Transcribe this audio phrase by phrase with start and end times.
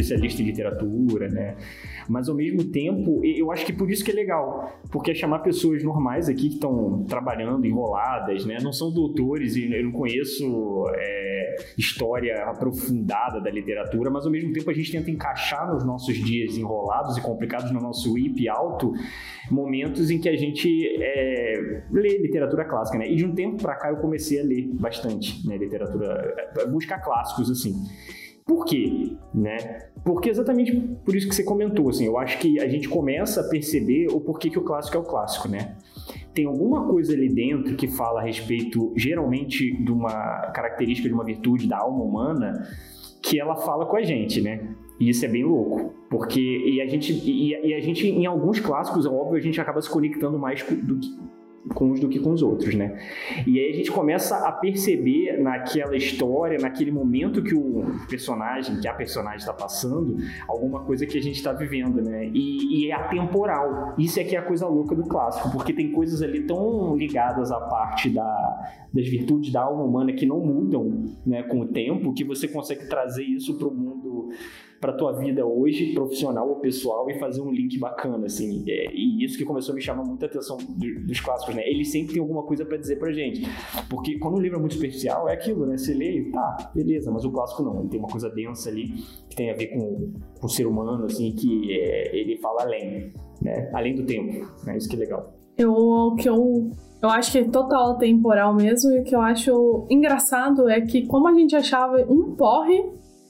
[0.00, 1.56] especialista em literatura, né?
[2.08, 5.40] Mas ao mesmo tempo, eu acho que por isso que é legal, porque é chamar
[5.40, 8.58] pessoas normais aqui que estão trabalhando, enroladas, né?
[8.62, 14.52] Não são doutores e eu não conheço é, história aprofundada da literatura, mas ao mesmo
[14.52, 18.92] tempo a gente tenta encaixar nos nossos dias enrolados e complicados no nosso IP alto
[19.50, 20.68] momentos em que a gente
[21.00, 23.10] é, lê literatura clássica, né?
[23.10, 25.56] E de um tempo para cá eu comecei a ler bastante, né?
[25.56, 26.34] Literatura,
[26.70, 27.74] buscar clássicos assim.
[28.48, 29.12] Por quê?
[29.34, 29.58] Né?
[30.02, 33.44] Porque exatamente por isso que você comentou, assim, eu acho que a gente começa a
[33.44, 35.76] perceber o porquê que o clássico é o clássico, né?
[36.32, 41.24] Tem alguma coisa ali dentro que fala a respeito, geralmente, de uma característica, de uma
[41.24, 42.66] virtude da alma humana,
[43.20, 44.74] que ela fala com a gente, né?
[44.98, 49.04] E isso é bem louco, porque e a gente e, a gente em alguns clássicos,
[49.04, 51.18] é óbvio, a gente acaba se conectando mais do que
[51.74, 52.98] com uns do que com os outros, né?
[53.46, 58.88] E aí a gente começa a perceber naquela história, naquele momento que o personagem, que
[58.88, 62.30] a personagem está passando, alguma coisa que a gente está vivendo, né?
[62.32, 63.94] E, e, é atemporal.
[63.98, 67.50] Isso é que é a coisa louca do clássico, porque tem coisas ali tão ligadas
[67.50, 72.14] à parte da, das virtudes da alma humana que não mudam, né, com o tempo,
[72.14, 74.30] que você consegue trazer isso para o mundo
[74.80, 78.64] para tua vida hoje, profissional ou pessoal, e fazer um link bacana, assim.
[78.68, 81.62] É, e isso que começou a me chamar muita atenção do, dos clássicos, né?
[81.66, 83.42] Eles sempre têm alguma coisa para dizer pra gente.
[83.88, 85.76] Porque quando um livro é muito superficial, é aquilo, né?
[85.76, 87.80] Você lê, tá, beleza, mas o clássico não.
[87.80, 88.88] Ele tem uma coisa densa ali
[89.28, 93.12] que tem a ver com, com o ser humano, assim, que é, ele fala além,
[93.42, 93.70] né?
[93.74, 94.76] Além do tempo, né?
[94.76, 95.34] Isso que é legal.
[95.56, 99.86] Eu, que eu eu acho que é total temporal mesmo, e o que eu acho
[99.88, 102.84] engraçado é que como a gente achava um porre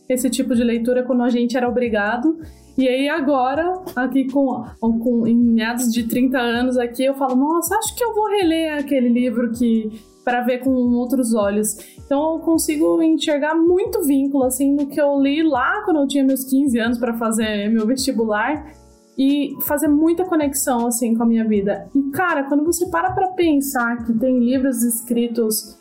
[0.09, 2.39] esse tipo de leitura quando a gente era obrigado.
[2.77, 7.77] E aí agora, aqui com, com em meados de 30 anos aqui, eu falo, nossa,
[7.77, 9.91] acho que eu vou reler aquele livro que
[10.25, 11.77] para ver com outros olhos.
[12.05, 16.23] Então eu consigo enxergar muito vínculo assim no que eu li lá quando eu tinha
[16.23, 18.73] meus 15 anos para fazer meu vestibular
[19.17, 21.89] e fazer muita conexão assim com a minha vida.
[21.95, 25.78] E cara, quando você para para pensar que tem livros escritos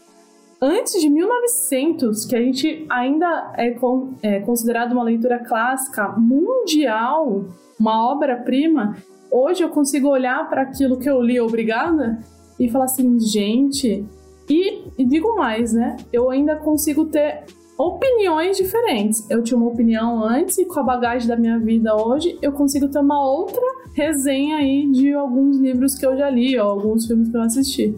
[0.61, 7.45] antes de 1900, que a gente ainda é, con é considerado uma leitura clássica mundial,
[7.79, 8.97] uma obra-prima,
[9.31, 12.19] hoje eu consigo olhar para aquilo que eu li obrigada
[12.59, 14.05] e falar assim, gente.
[14.49, 15.97] E, e digo mais, né?
[16.11, 17.43] Eu ainda consigo ter
[17.77, 19.29] opiniões diferentes.
[19.29, 22.87] Eu tinha uma opinião antes e com a bagagem da minha vida hoje, eu consigo
[22.87, 23.61] ter uma outra
[23.93, 27.95] resenha aí de alguns livros que eu já li ou alguns filmes que eu assisti.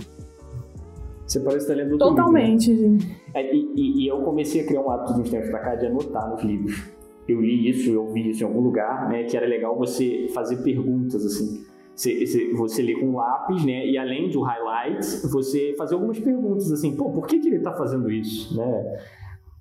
[1.29, 3.15] Você parece estar lendo Totalmente, livro, né?
[3.35, 5.85] É, e, e, e, eu comecei a criar um hábito uns tempos pra cá de
[5.85, 6.91] anotar nos livros.
[7.27, 9.23] Eu li isso, eu vi isso em algum lugar, né?
[9.25, 11.63] Que era legal você fazer perguntas, assim.
[11.95, 13.85] Você, você, você lê com lápis, né?
[13.85, 16.95] E além do highlights, você fazer algumas perguntas, assim.
[16.95, 18.97] Pô, por que, que ele está fazendo isso, né?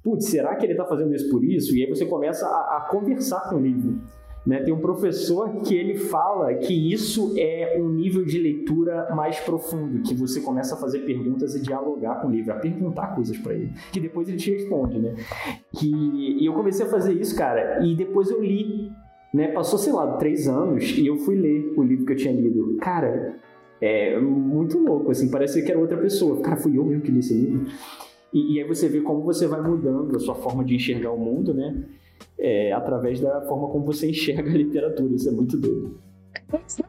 [0.02, 1.76] Putz, será que ele está fazendo isso por isso?
[1.76, 4.00] E aí você começa a, a conversar com o livro.
[4.46, 4.62] Né?
[4.62, 10.02] Tem um professor que ele fala que isso é um nível de leitura mais profundo,
[10.02, 13.52] que você começa a fazer perguntas e dialogar com o livro, a perguntar coisas para
[13.52, 15.14] ele, que depois ele te responde, né?
[15.74, 18.90] Que e eu comecei a fazer isso, cara, e depois eu li,
[19.34, 19.48] né?
[19.48, 22.76] Passou sei lá três anos e eu fui ler o livro que eu tinha lido,
[22.80, 23.36] cara.
[23.80, 26.40] É muito louco, assim, parece que era outra pessoa.
[26.40, 27.66] Cara, fui eu mesmo que li esse livro.
[28.32, 31.18] E, e aí você vê como você vai mudando a sua forma de enxergar o
[31.18, 31.84] mundo, né?
[32.38, 35.14] É, através da forma como você enxerga a literatura.
[35.14, 36.08] Isso é muito doido.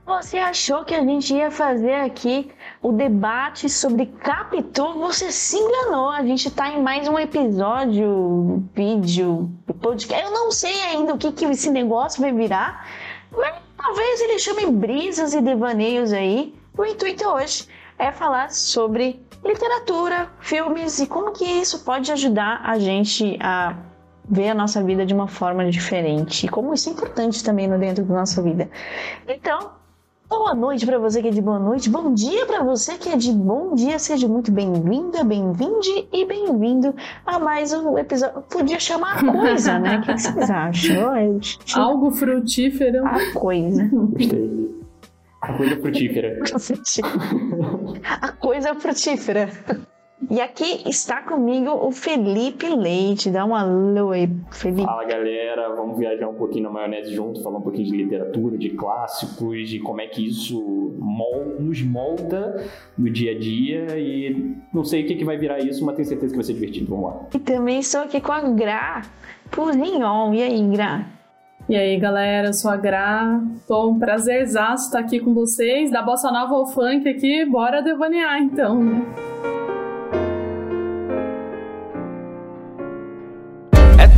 [0.06, 2.50] Você achou que a gente ia fazer aqui
[2.82, 4.94] o debate sobre Capitu?
[5.00, 6.10] Você se enganou.
[6.10, 9.50] A gente está em mais um episódio, vídeo,
[9.82, 10.24] podcast.
[10.24, 12.88] Eu não sei ainda o que, que esse negócio vai virar,
[13.32, 16.54] mas talvez ele chame brisas e devaneios aí.
[16.78, 17.68] O intuito hoje
[17.98, 23.76] é falar sobre literatura, filmes e como que isso pode ajudar a gente a
[24.30, 26.46] ver a nossa vida de uma forma diferente.
[26.46, 28.70] E como isso é importante também no dentro da nossa vida.
[29.28, 29.72] Então,
[30.30, 33.18] boa noite para você que é de boa noite, bom dia para você que é
[33.18, 36.94] de bom dia, seja muito bem-vinda, bem-vinde e bem-vindo
[37.26, 38.44] a mais um episódio.
[38.44, 39.98] Podia chamar a coisa, né?
[39.98, 41.02] O que vocês acham?
[41.76, 43.06] Algo frutífero.
[43.08, 43.90] A coisa.
[43.92, 44.70] Gostei.
[45.42, 46.40] A coisa frutífera.
[48.22, 49.50] a coisa frutífera.
[50.30, 53.32] E aqui está comigo o Felipe Leite.
[53.32, 54.84] Dá um alô aí, Felipe.
[54.84, 58.70] Fala galera, vamos viajar um pouquinho na maionese junto, falar um pouquinho de literatura, de
[58.70, 60.94] clássicos, de como é que isso
[61.60, 62.64] nos molda
[62.96, 63.98] no dia a dia.
[63.98, 66.54] E não sei o que, que vai virar isso, mas tenho certeza que vai ser
[66.54, 66.92] divertido.
[66.92, 67.22] Vamos lá.
[67.34, 69.02] E também estou aqui com a Gra
[69.50, 70.32] Purinhon.
[70.36, 71.08] E aí, Gra?
[71.68, 73.42] E aí, galera, eu sou a Gra.
[73.68, 75.90] Tô um prazerzaço estar aqui com vocês.
[75.90, 79.06] Da Bossa Nova ao Funk aqui, bora devanear então, né?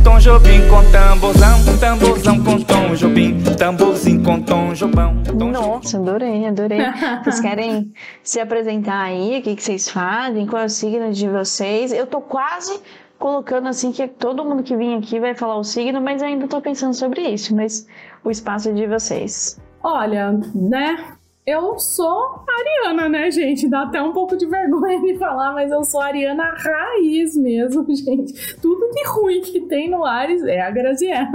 [0.04, 5.14] Tom Jobim com tamborzão, tamborzão com Tom Jobim, tamborzinho com Tom Jobão.
[5.34, 6.80] Nossa, adorei, adorei.
[7.22, 9.38] Vocês querem se apresentar aí?
[9.38, 10.46] O que, que vocês fazem?
[10.46, 11.92] Qual é o signo de vocês?
[11.92, 12.80] Eu tô quase
[13.18, 16.60] colocando assim que todo mundo que vem aqui vai falar o signo, mas ainda tô
[16.60, 17.54] pensando sobre isso.
[17.54, 17.86] Mas
[18.24, 19.60] o espaço é de vocês.
[19.82, 21.14] Olha, né?
[21.44, 23.68] Eu sou ariana, né, gente?
[23.68, 28.56] Dá até um pouco de vergonha de falar, mas eu sou ariana raiz mesmo, gente.
[28.60, 31.32] Tudo de ruim que tem no Ares é a Graziella.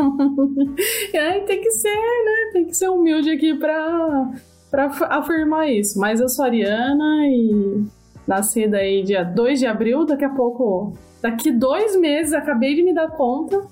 [1.14, 2.52] e aí tem que ser, né?
[2.54, 4.32] Tem que ser humilde aqui pra,
[4.72, 6.00] pra afirmar isso.
[6.00, 7.84] Mas eu sou ariana e
[8.26, 10.94] nascida aí dia 2 de abril, daqui a pouco.
[11.22, 13.68] Daqui dois meses, acabei de me dar conta.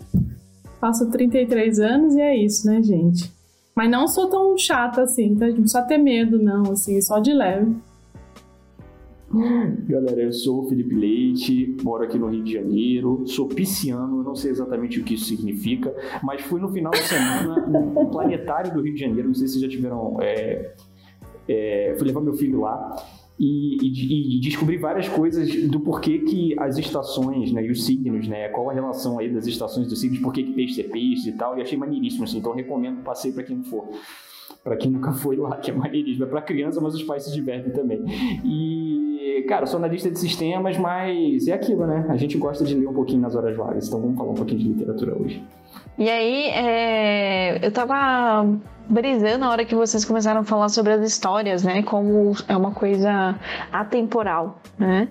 [0.82, 3.35] Faço 33 anos e é isso, né, gente?
[3.76, 5.48] Mas não sou tão chata assim, tá?
[5.48, 7.76] Não precisa ter medo, não, assim, só de leve.
[9.88, 14.34] Galera, eu sou o Felipe Leite, moro aqui no Rio de Janeiro, sou pisciano, não
[14.34, 15.94] sei exatamente o que isso significa,
[16.24, 19.60] mas fui no final de semana no planetário do Rio de Janeiro, não sei se
[19.60, 20.18] vocês já tiveram.
[20.22, 20.74] É,
[21.50, 22.96] é, fui levar meu filho lá
[23.38, 28.28] e, e, e, descobri várias coisas do porquê que as estações, né, e os signos,
[28.28, 31.34] né, qual a relação aí das estações dos signos, por que peixe é peixe e
[31.34, 33.90] tal, e achei maneiríssimo, assim, então recomendo passeio para quem não for.
[34.64, 36.26] Para quem nunca foi lá, que é maneiríssimo.
[36.26, 38.04] É para criança, mas os pais se divertem também.
[38.44, 39.15] E,
[39.46, 42.06] cara, sou analista de sistemas, mas é aquilo, né?
[42.10, 44.60] A gente gosta de ler um pouquinho nas horas vagas, então vamos falar um pouquinho
[44.60, 45.44] de literatura hoje.
[45.98, 48.46] E aí, é, eu tava
[48.88, 51.84] brisando na hora que vocês começaram a falar sobre as histórias, né?
[51.84, 53.40] Como é uma coisa
[53.72, 55.08] atemporal, né?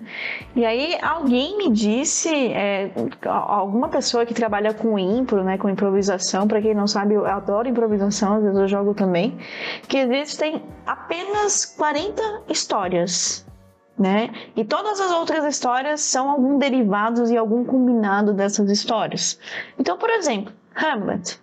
[0.55, 2.91] E aí, alguém me disse, é,
[3.25, 5.57] alguma pessoa que trabalha com impro, né?
[5.57, 9.37] Com improvisação, para quem não sabe, eu adoro improvisação, às vezes eu jogo também,
[9.87, 13.45] que existem apenas 40 histórias
[13.97, 14.29] né?
[14.55, 19.39] E todas as outras histórias são algum derivados e algum combinado dessas histórias.
[19.79, 21.39] Então, por exemplo, Hamlet.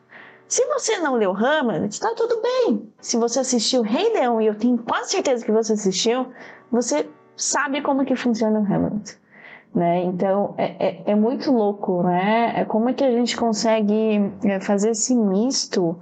[0.46, 2.92] Se você não leu Hamlet, está tudo bem.
[3.00, 6.26] Se você assistiu Rei Leão, e eu tenho quase certeza que você assistiu,
[6.70, 9.18] você sabe como que funciona o Hamlet.
[9.74, 10.04] Né?
[10.04, 12.52] Então é, é, é, muito louco, né?
[12.60, 15.96] É como é que a gente consegue é, fazer esse misto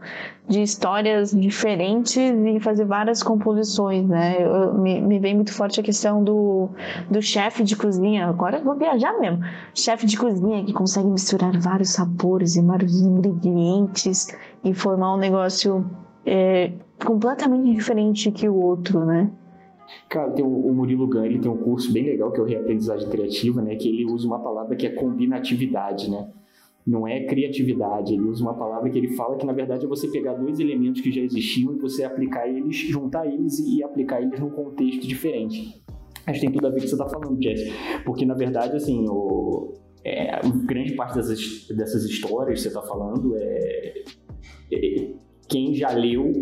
[0.49, 4.38] de histórias diferentes e fazer várias composições, né?
[4.40, 6.69] Eu, me, me vem muito forte a questão do,
[7.08, 8.26] do chefe de cozinha.
[8.26, 9.38] Agora eu vou viajar mesmo.
[9.72, 15.88] Chefe de cozinha que consegue misturar vários sabores e vários ingredientes e formar um negócio
[16.26, 16.72] é,
[17.06, 19.31] completamente diferente que o outro, né?
[20.09, 23.09] Cara, tem o, Murilo Gun, ele tem um curso bem legal que é o Reaprendizagem
[23.09, 23.77] Criativa, né?
[23.77, 26.29] Que ele usa uma palavra que é combinatividade, né?
[26.87, 30.09] Não é criatividade, ele usa uma palavra que ele fala que na verdade é você
[30.09, 34.41] pegar dois elementos que já existiam e você aplicar eles, juntar eles e aplicar eles
[34.41, 35.83] num contexto diferente.
[36.27, 37.73] Acho que tem tudo a ver com o que você está falando, Jess.
[38.05, 43.37] Porque na verdade, assim, o, é, grande parte dessas, dessas histórias que você está falando
[43.37, 44.05] é,
[44.73, 45.11] é,
[45.49, 46.33] quem já leu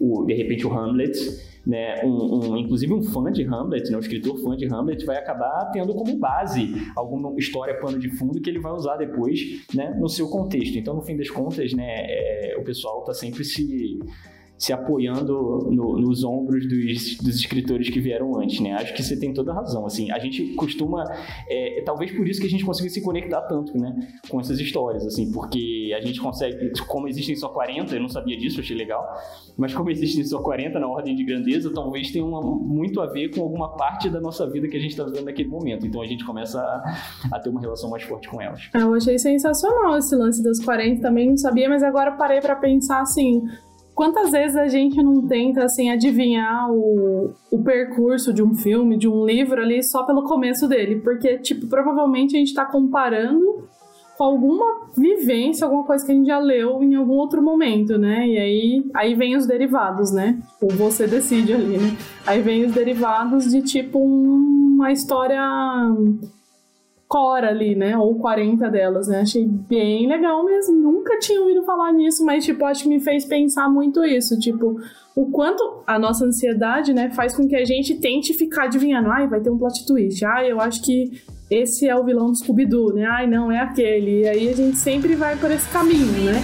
[0.00, 1.14] o, de repente o Hamlet
[1.66, 5.16] né, um, um, inclusive um fã de Hamlet, né, um escritor fã de Hamlet, vai
[5.16, 9.96] acabar tendo como base alguma história pano de fundo que ele vai usar depois né,
[9.98, 10.78] no seu contexto.
[10.78, 13.98] Então, no fim das contas, né, é, o pessoal está sempre se
[14.60, 18.74] se apoiando no, nos ombros dos, dos, escritores que vieram antes, né?
[18.74, 20.10] Acho que você tem toda a razão, assim.
[20.10, 21.02] A gente costuma,
[21.48, 23.96] é, é, talvez por isso que a gente consiga se conectar tanto, né?
[24.28, 28.36] Com essas histórias, assim, porque a gente consegue, como existem só 40, eu não sabia
[28.36, 29.02] disso, achei legal,
[29.56, 33.30] mas como existem só 40 na ordem de grandeza, talvez tenha uma, muito a ver
[33.34, 35.86] com alguma parte da nossa vida que a gente está vivendo naquele momento.
[35.86, 38.68] Então a gente começa a, a, ter uma relação mais forte com elas.
[38.74, 43.00] Eu achei sensacional esse lance das 40 também, não sabia, mas agora parei para pensar
[43.00, 43.42] assim
[44.00, 49.06] quantas vezes a gente não tenta assim adivinhar o, o percurso de um filme, de
[49.06, 53.68] um livro ali só pelo começo dele, porque tipo provavelmente a gente está comparando
[54.16, 58.26] com alguma vivência, alguma coisa que a gente já leu em algum outro momento, né?
[58.26, 60.38] E aí, aí vem os derivados, né?
[60.62, 61.94] Ou você decide ali, né?
[62.26, 65.42] Aí vem os derivados de tipo uma história
[67.10, 67.98] Cora ali, né?
[67.98, 69.22] Ou 40 delas, né?
[69.22, 70.76] Achei bem legal mesmo.
[70.76, 74.38] Nunca tinha ouvido falar nisso, mas, tipo, acho que me fez pensar muito isso.
[74.38, 74.80] Tipo,
[75.16, 79.10] o quanto a nossa ansiedade, né, faz com que a gente tente ficar adivinhando.
[79.10, 80.24] Ai, vai ter um plot twist.
[80.24, 83.04] Ai, eu acho que esse é o vilão do Scooby-Doo, né?
[83.06, 84.20] Ai, não, é aquele.
[84.20, 86.34] E aí a gente sempre vai por esse caminho, né?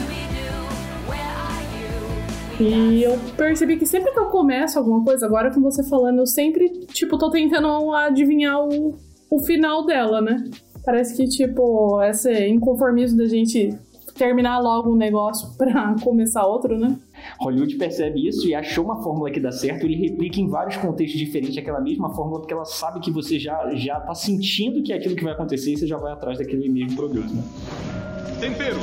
[2.58, 6.26] E eu percebi que sempre que eu começo alguma coisa, agora com você falando, eu
[6.26, 8.96] sempre, tipo, tô tentando adivinhar o,
[9.30, 10.45] o final dela, né?
[10.85, 13.76] Parece que, tipo, esse inconformismo da gente
[14.16, 16.97] terminar logo um negócio para começar outro, né?
[17.40, 21.18] Hollywood percebe isso e achou uma fórmula que dá certo, ele replica em vários contextos
[21.18, 24.97] diferentes aquela mesma fórmula, porque ela sabe que você já, já tá sentindo que é
[24.97, 27.42] aquilo que vai acontecer e você já vai atrás daquele mesmo produto, né?
[28.40, 28.76] tempero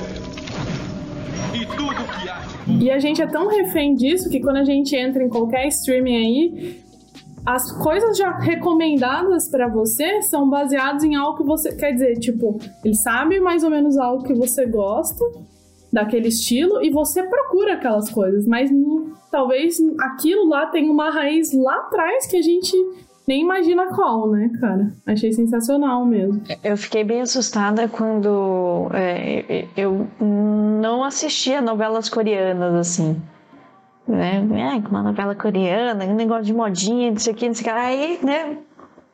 [1.53, 2.41] e tudo que há
[2.81, 6.15] E a gente é tão refém disso que quando a gente entra em qualquer streaming
[6.15, 6.83] aí,
[7.45, 12.57] as coisas já recomendadas pra você são baseadas em algo que você quer dizer, tipo,
[12.83, 15.23] ele sabe mais ou menos algo que você gosta
[15.91, 18.71] daquele estilo e você procura aquelas coisas, mas
[19.31, 22.75] talvez aquilo lá tenha uma raiz lá atrás que a gente
[23.27, 24.91] nem imagina qual, né, cara?
[25.05, 26.41] Achei sensacional mesmo.
[26.63, 33.21] Eu fiquei bem assustada quando é, eu não assistia novelas coreanas assim.
[34.07, 34.37] Né?
[34.37, 37.65] É, uma novela coreana, um negócio de modinha, não sei o que, não sei o
[37.65, 37.71] que.
[37.71, 38.57] Aí, né?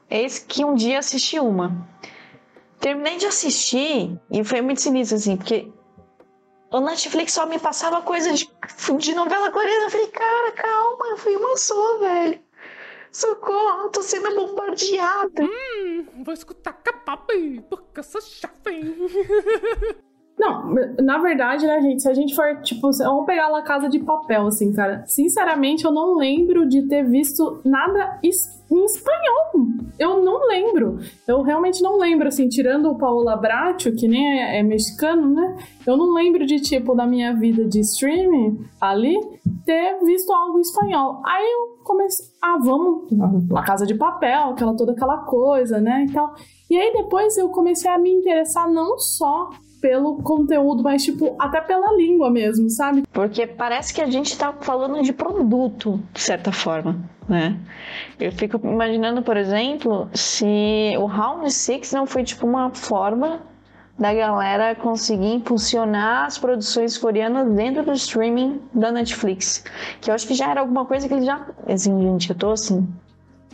[0.10, 1.88] Eis que um dia assisti uma.
[2.80, 5.72] Terminei de assistir e foi muito sinistro, assim, porque
[6.72, 8.50] o Netflix só me passava coisa de,
[8.98, 9.86] de novela coreana.
[9.86, 12.40] Eu falei, cara, calma, eu fui uma só, velho.
[13.12, 15.50] Socorro, tô sendo bombardeada.
[16.24, 18.96] Vou escutar K-pop, porque eu sou jovem.
[20.40, 24.00] Não, na verdade, né, gente, se a gente for, tipo, vamos pegar La Casa de
[24.00, 25.04] Papel, assim, cara.
[25.06, 28.30] Sinceramente, eu não lembro de ter visto nada em
[28.86, 29.68] espanhol.
[30.00, 31.00] Eu não lembro.
[31.28, 35.58] Eu realmente não lembro, assim, tirando o Paola Bracho, que nem é, é mexicano, né?
[35.86, 39.20] Eu não lembro de, tipo, da minha vida de streaming ali,
[39.66, 41.22] ter visto algo em espanhol.
[41.26, 43.10] Aí eu comecei, ah, vamos,
[43.52, 46.34] La Casa de Papel, aquela, toda aquela coisa, né, e tal.
[46.70, 49.50] E aí depois eu comecei a me interessar não só
[49.82, 53.04] pelo conteúdo, mas tipo, até pela língua mesmo, sabe?
[53.12, 57.58] Porque parece que a gente tá falando de produto, de certa forma, né?
[58.20, 63.42] Eu fico imaginando, por exemplo, se o Round Six não foi tipo uma forma
[64.00, 69.66] da galera conseguir impulsionar as produções coreanas dentro do streaming da Netflix.
[70.00, 71.46] Que eu acho que já era alguma coisa que eles já.
[71.68, 72.88] Assim, gente, eu tô assim.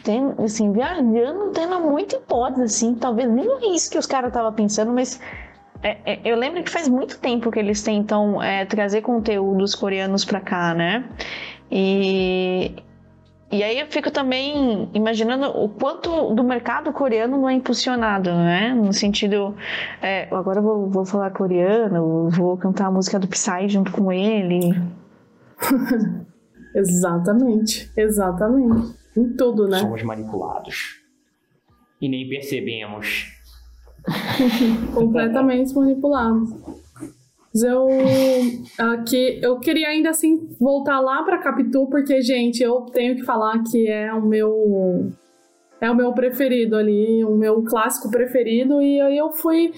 [0.04, 2.94] Tem, assim, viajando, tendo muita hipótese, assim.
[2.94, 5.20] Talvez nem é isso que os caras estavam pensando, mas
[5.86, 10.26] é, é, eu lembro que faz muito tempo que eles tentam é, trazer conteúdos coreanos
[10.26, 11.08] pra cá, né?
[11.72, 12.72] E,
[13.52, 18.74] e aí eu fico também imaginando o quanto do mercado coreano não é impulsionado, né?
[18.74, 19.56] No sentido,
[20.02, 24.12] é, agora eu vou, vou falar coreano, vou cantar a música do Psy junto com
[24.12, 24.74] ele.
[26.76, 28.98] Exatamente, exatamente.
[29.16, 29.80] Em tudo, né?
[29.80, 31.00] Somos manipulados.
[32.02, 33.35] E nem percebemos.
[34.94, 36.54] completamente manipulados.
[37.54, 37.88] Mas Eu
[38.78, 43.64] aqui eu queria ainda assim voltar lá para Capitu porque gente, eu tenho que falar
[43.64, 45.12] que é o meu
[45.80, 49.72] é o meu preferido ali, o meu clássico preferido e aí eu fui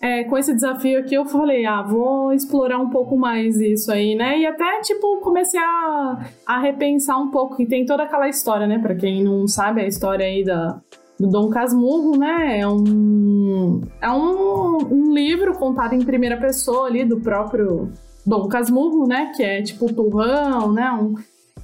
[0.00, 4.14] é, com esse desafio aqui eu falei, ah, vou explorar um pouco mais isso aí,
[4.14, 4.38] né?
[4.38, 8.78] E até, tipo, comecei a, a repensar um pouco, que tem toda aquela história, né?
[8.78, 10.80] Pra quem não sabe, a história aí da,
[11.18, 12.60] do Dom Casmurro, né?
[12.60, 17.90] É um, é um, um livro contado em primeira pessoa ali do próprio
[18.24, 19.32] Dom Casmurro, né?
[19.36, 20.90] Que é tipo o turrão, né?
[20.92, 21.14] Um,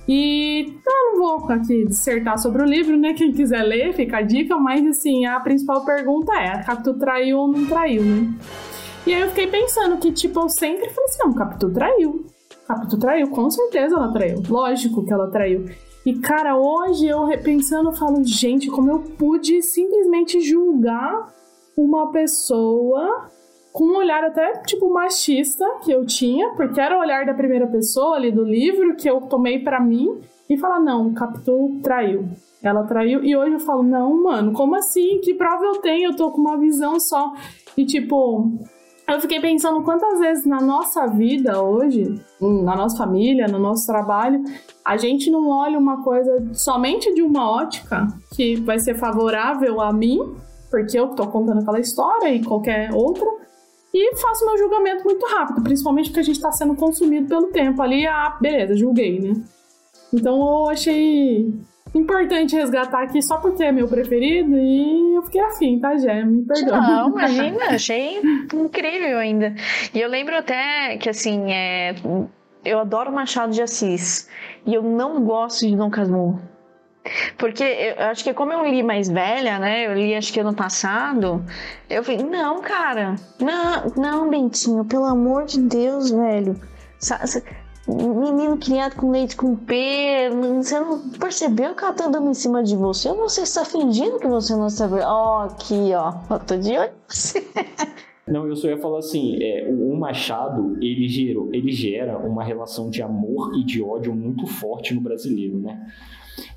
[0.06, 3.14] e eu não vou aqui dissertar sobre o livro, né?
[3.14, 7.38] Quem quiser ler, fica a dica, mas assim, a principal pergunta é: a Capitu traiu
[7.38, 8.34] ou não traiu, né?
[9.06, 12.26] E aí eu fiquei pensando que, tipo, eu sempre falei assim: não, Capitu traiu.
[12.66, 14.42] Capitu traiu, com certeza ela traiu.
[14.48, 15.66] Lógico que ela traiu.
[16.04, 21.32] E, cara, hoje eu repensando, eu falo, gente, como eu pude simplesmente julgar
[21.76, 23.30] uma pessoa
[23.72, 27.66] com um olhar até, tipo, machista que eu tinha, porque era o olhar da primeira
[27.66, 32.28] pessoa ali do livro que eu tomei pra mim, e falar, não, Capitu traiu.
[32.62, 35.18] Ela traiu, e hoje eu falo, não, mano, como assim?
[35.20, 36.10] Que prova eu tenho?
[36.10, 37.32] Eu tô com uma visão só.
[37.76, 38.52] E, tipo,
[39.06, 44.42] eu fiquei pensando quantas vezes na nossa vida hoje, na nossa família, no nosso trabalho,
[44.84, 49.92] a gente não olha uma coisa somente de uma ótica que vai ser favorável a
[49.92, 50.34] mim,
[50.70, 53.26] porque eu tô contando aquela história e qualquer outra,
[53.92, 57.80] e faço meu julgamento muito rápido, principalmente porque a gente tá sendo consumido pelo tempo
[57.80, 59.34] ali, ah, beleza, julguei, né?
[60.12, 61.54] Então eu achei
[61.94, 66.24] importante resgatar aqui só porque é meu preferido e eu fiquei afim, tá, Gé?
[66.24, 66.80] Me perdoa.
[66.80, 68.20] Não, imagina, achei
[68.52, 69.54] incrível ainda.
[69.92, 71.94] E eu lembro até que, assim, é,
[72.64, 74.28] eu adoro Machado de Assis
[74.66, 76.40] e eu não gosto de Dom Casmurro.
[77.36, 79.86] Porque eu acho que como eu li mais velha, né?
[79.86, 81.44] Eu li acho que ano passado.
[81.88, 83.16] Eu falei, não, cara.
[83.38, 86.58] Não, não, Bentinho, pelo amor de Deus, velho.
[87.86, 92.62] Menino criado com leite com pera, você não percebeu que ela tá dando em cima
[92.62, 93.10] de você?
[93.10, 95.02] Ou você está fingindo que você não vendo?
[95.04, 96.14] Ó, aqui, ó.
[96.30, 97.46] Eu tô de olho você.
[98.26, 102.88] Não, eu só ia falar assim, é, o Machado, ele, gerou, ele gera uma relação
[102.88, 105.86] de amor e de ódio muito forte no brasileiro, né?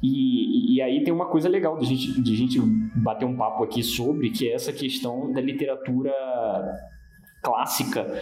[0.02, 2.58] E, e aí tem uma coisa legal de gente, de gente
[2.96, 6.14] bater um papo aqui sobre, que é essa questão da literatura
[7.44, 8.18] clássica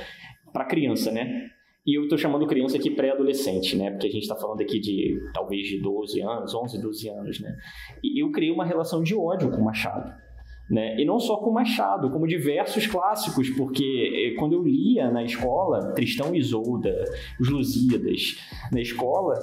[0.51, 1.51] para criança, né?
[1.85, 3.91] E eu estou chamando criança aqui pré-adolescente, né?
[3.91, 7.55] Porque a gente está falando aqui de talvez de 12 anos, 11, 12 anos, né?
[8.03, 10.11] E eu criei uma relação de ódio com o Machado.
[10.67, 10.99] Né?
[10.99, 15.93] E não só com Machado, como diversos clássicos, porque eh, quando eu lia na escola
[15.93, 16.91] Tristão e Isolda,
[17.39, 18.39] Os Lusíadas,
[18.71, 19.35] na escola,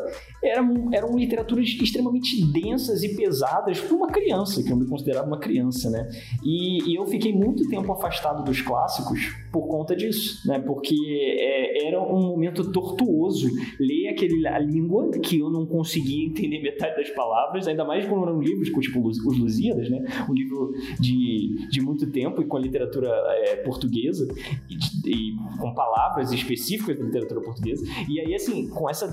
[0.42, 5.38] eram, eram literaturas extremamente densas e pesadas para uma criança, que eu me considerava uma
[5.38, 6.08] criança, né?
[6.42, 10.58] E, e, eu fiquei muito tempo afastado dos clássicos por conta disso, né?
[10.58, 10.94] Porque
[11.38, 16.96] é, era um momento tortuoso ler aquele, a língua que eu não conseguia entender metade
[16.96, 20.04] das palavras, ainda mais quando eram livros tipo Os Lusíadas, né?
[20.28, 24.26] Um livro de de, de muito tempo e com a literatura é, portuguesa
[24.68, 24.76] e,
[25.10, 27.84] e, com palavras específicas da literatura portuguesa.
[28.08, 29.06] E aí, assim, com essa.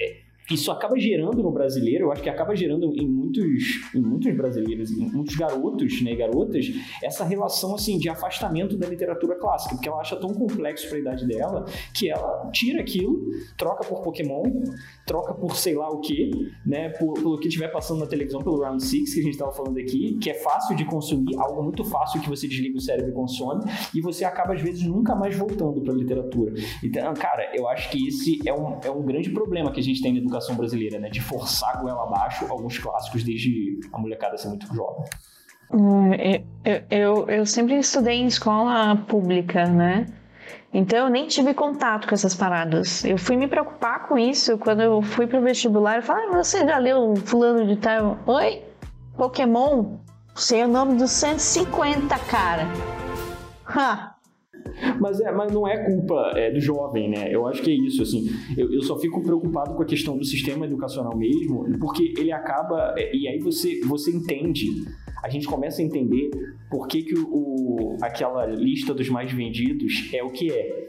[0.00, 3.44] É, isso acaba gerando no brasileiro, eu acho que acaba gerando em muitos,
[3.94, 6.66] em muitos brasileiros, em muitos garotos né, garotas,
[7.02, 11.00] essa relação assim de afastamento da literatura clássica, porque ela acha tão complexo para a
[11.00, 14.42] idade dela que ela tira aquilo, troca por Pokémon,
[15.06, 16.30] troca por sei lá o que,
[16.64, 19.52] né, por, pelo que estiver passando na televisão, pelo Round 6 que a gente estava
[19.52, 23.10] falando aqui, que é fácil de consumir, algo muito fácil que você desliga o cérebro
[23.10, 23.64] e consome,
[23.94, 26.54] e você acaba às vezes nunca mais voltando para a literatura.
[26.82, 30.00] Então, cara, eu acho que esse é um, é um grande problema que a gente
[30.00, 31.08] tem na educação brasileira, né?
[31.08, 35.04] De forçar goela abaixo alguns clássicos desde a molecada ser muito jovem.
[36.64, 40.06] Eu, eu, eu sempre estudei em escola pública, né?
[40.72, 43.04] Então eu nem tive contato com essas paradas.
[43.04, 45.96] Eu fui me preocupar com isso quando eu fui pro vestibular.
[45.96, 48.18] Eu falei, ah, você já leu fulano de tal?
[48.26, 48.62] Oi?
[49.16, 49.96] Pokémon?
[50.34, 52.64] Sei o nome dos 150, cara.
[53.66, 54.07] Ha!
[55.00, 57.28] Mas, é, mas não é culpa é, do jovem, né?
[57.30, 58.28] Eu acho que é isso, assim.
[58.56, 62.94] Eu, eu só fico preocupado com a questão do sistema educacional mesmo, porque ele acaba.
[62.96, 64.68] É, e aí você, você entende
[65.22, 66.30] a gente começa a entender
[66.70, 70.88] por que, que o, o, aquela lista dos mais vendidos é o que é,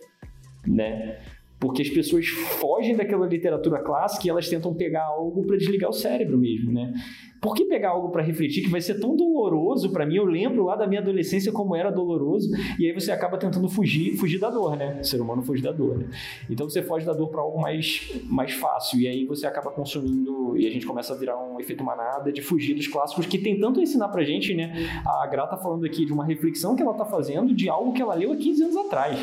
[0.68, 1.20] né?
[1.60, 5.94] Porque as pessoas fogem daquela literatura clássica e elas tentam pegar algo para desligar o
[5.94, 6.94] cérebro mesmo, né?
[7.42, 10.16] Por que pegar algo para refletir que vai ser tão doloroso para mim?
[10.16, 14.18] Eu lembro lá da minha adolescência como era doloroso, e aí você acaba tentando fugir,
[14.18, 15.00] fugir da dor, né?
[15.00, 16.10] O ser humano foge da dor, né?
[16.50, 20.58] Então você foge da dor para algo mais, mais fácil, e aí você acaba consumindo,
[20.58, 23.58] e a gente começa a virar um efeito manada de fugir dos clássicos que tem
[23.58, 24.74] tanto a ensinar pra gente, né?
[25.06, 28.02] A Gra tá falando aqui de uma reflexão que ela tá fazendo de algo que
[28.02, 29.18] ela leu há 15 anos atrás.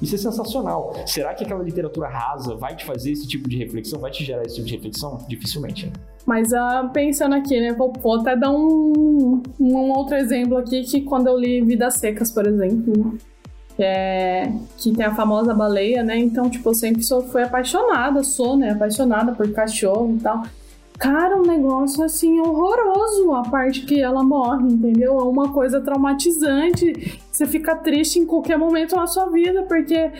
[0.00, 0.94] Isso é sensacional.
[1.06, 3.98] Será que aquela literatura rasa vai te fazer esse tipo de reflexão?
[3.98, 5.18] Vai te gerar esse tipo de reflexão?
[5.28, 5.86] Dificilmente.
[5.86, 5.92] Né?
[6.24, 7.72] Mas uh, pensando aqui, né?
[7.72, 12.30] Vou, vou até dar um, um, outro exemplo aqui que quando eu li Vidas Secas,
[12.30, 13.16] por exemplo,
[13.76, 16.18] que, é, que tem a famosa baleia, né?
[16.18, 18.72] Então, tipo, eu sempre sou, fui apaixonada, sou, né?
[18.72, 20.42] Apaixonada por cachorro e tal.
[20.98, 25.18] Cara, um negócio assim horroroso a parte que ela morre, entendeu?
[25.18, 27.20] É uma coisa traumatizante.
[27.30, 30.10] Você fica triste em qualquer momento na sua vida, porque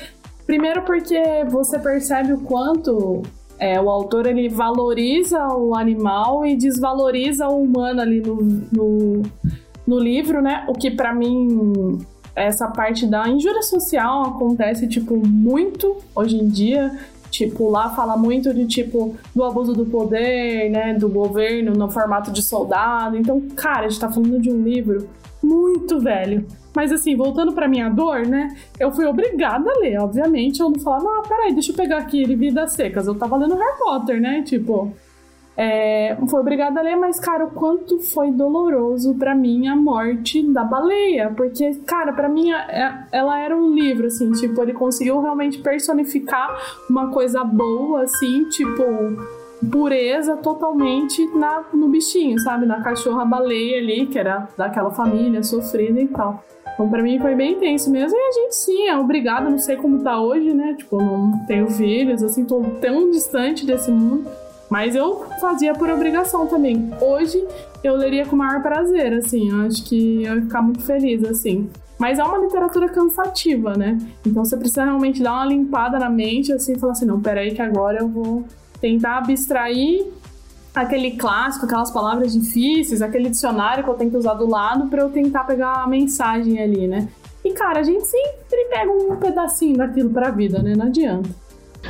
[0.46, 3.22] primeiro porque você percebe o quanto
[3.58, 8.36] é, o autor ele valoriza o animal e desvaloriza o humano ali no,
[8.70, 9.22] no,
[9.86, 10.64] no livro, né?
[10.68, 11.98] O que para mim
[12.34, 16.94] essa parte da injúria social acontece tipo muito hoje em dia
[17.36, 22.30] Tipo, lá fala muito de tipo do abuso do poder, né, do governo no formato
[22.30, 23.14] de soldado.
[23.14, 25.06] Então, cara, a gente tá falando de um livro
[25.42, 26.46] muito velho.
[26.74, 28.56] Mas assim, voltando pra minha dor, né?
[28.80, 30.60] Eu fui obrigada a ler, obviamente.
[30.60, 33.06] Eu não falava, não, peraí, deixa eu pegar aqui ele Vidas Secas.
[33.06, 34.40] Eu tava lendo Harry Potter, né?
[34.42, 34.94] Tipo,
[35.56, 40.42] é, foi obrigada a ler, mas, cara, o quanto foi doloroso para mim a morte
[40.52, 41.32] da baleia.
[41.34, 46.54] Porque, cara, para mim é, ela era um livro, assim, tipo, ele conseguiu realmente personificar
[46.90, 48.84] uma coisa boa, assim, tipo,
[49.70, 52.66] pureza totalmente na, no bichinho, sabe?
[52.66, 56.44] Na cachorra baleia ali, que era daquela família sofrida e tal.
[56.74, 58.14] Então, pra mim foi bem intenso mesmo.
[58.14, 60.74] E a gente sim é obrigada, não sei como tá hoje, né?
[60.74, 64.28] Tipo, não tenho filhos, assim, tô tão distante desse mundo.
[64.70, 66.90] Mas eu fazia por obrigação também.
[67.00, 67.42] Hoje
[67.84, 69.50] eu leria com o maior prazer, assim.
[69.50, 71.70] Eu acho que eu ia ficar muito feliz, assim.
[71.98, 73.98] Mas é uma literatura cansativa, né?
[74.24, 77.54] Então você precisa realmente dar uma limpada na mente, assim, e falar assim: não, peraí,
[77.54, 78.44] que agora eu vou
[78.80, 80.06] tentar abstrair
[80.74, 85.00] aquele clássico, aquelas palavras difíceis, aquele dicionário que eu tenho que usar do lado para
[85.00, 87.08] eu tentar pegar a mensagem ali, né?
[87.42, 90.74] E cara, a gente sempre pega um pedacinho daquilo pra vida, né?
[90.76, 91.30] Não adianta.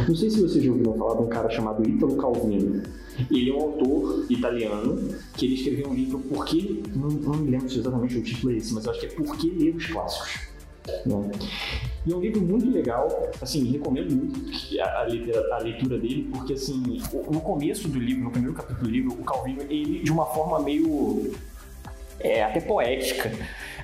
[0.08, 2.82] Não sei se você já ouviu falar de um cara chamado Italo Calvino.
[3.30, 7.66] Ele é um autor italiano que ele escreveu um livro Porque, não, não me lembro
[7.66, 10.48] exatamente o título é esse, mas eu acho que é Por que ler os clássicos.
[11.06, 11.30] Né?
[12.06, 13.08] E é um livro muito legal,
[13.40, 14.38] assim, recomendo muito
[14.80, 18.90] a, a, a leitura dele, porque assim, no começo do livro, no primeiro capítulo do
[18.90, 21.32] livro, o Calvino, ele de uma forma meio
[22.20, 23.32] é até poética.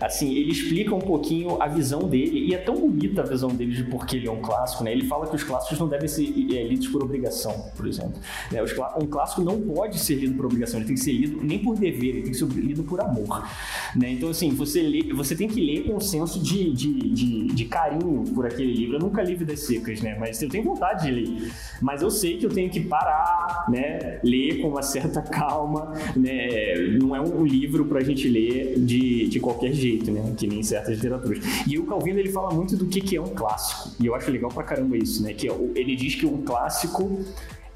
[0.00, 3.72] Assim, ele explica um pouquinho a visão dele, e é tão bonita a visão dele
[3.72, 4.90] de porque ele é um clássico, né?
[4.90, 8.14] Ele fala que os clássicos não devem ser é, lidos por obrigação, por exemplo.
[8.50, 8.60] Né?
[9.00, 11.78] Um clássico não pode ser lido por obrigação, ele tem que ser lido nem por
[11.78, 13.48] dever, ele tem que ser lido por amor.
[13.94, 14.10] Né?
[14.10, 17.64] Então, assim, você, lê, você tem que ler com um senso de, de, de, de
[17.66, 18.96] carinho por aquele livro.
[18.96, 20.16] Eu nunca li Vidas Secas, né?
[20.18, 21.52] Mas eu tenho vontade de ler.
[21.80, 23.31] Mas eu sei que eu tenho que parar,
[23.68, 24.20] né?
[24.22, 26.74] Ler com uma certa calma, né?
[27.00, 30.34] Não é um livro pra gente ler de, de qualquer jeito, né?
[30.36, 31.42] Que nem certas literaturas.
[31.68, 33.90] E o Calvino, ele fala muito do que, que é um clássico.
[34.00, 35.32] E eu acho legal pra caramba isso, né?
[35.32, 37.20] Que é ele diz que um clássico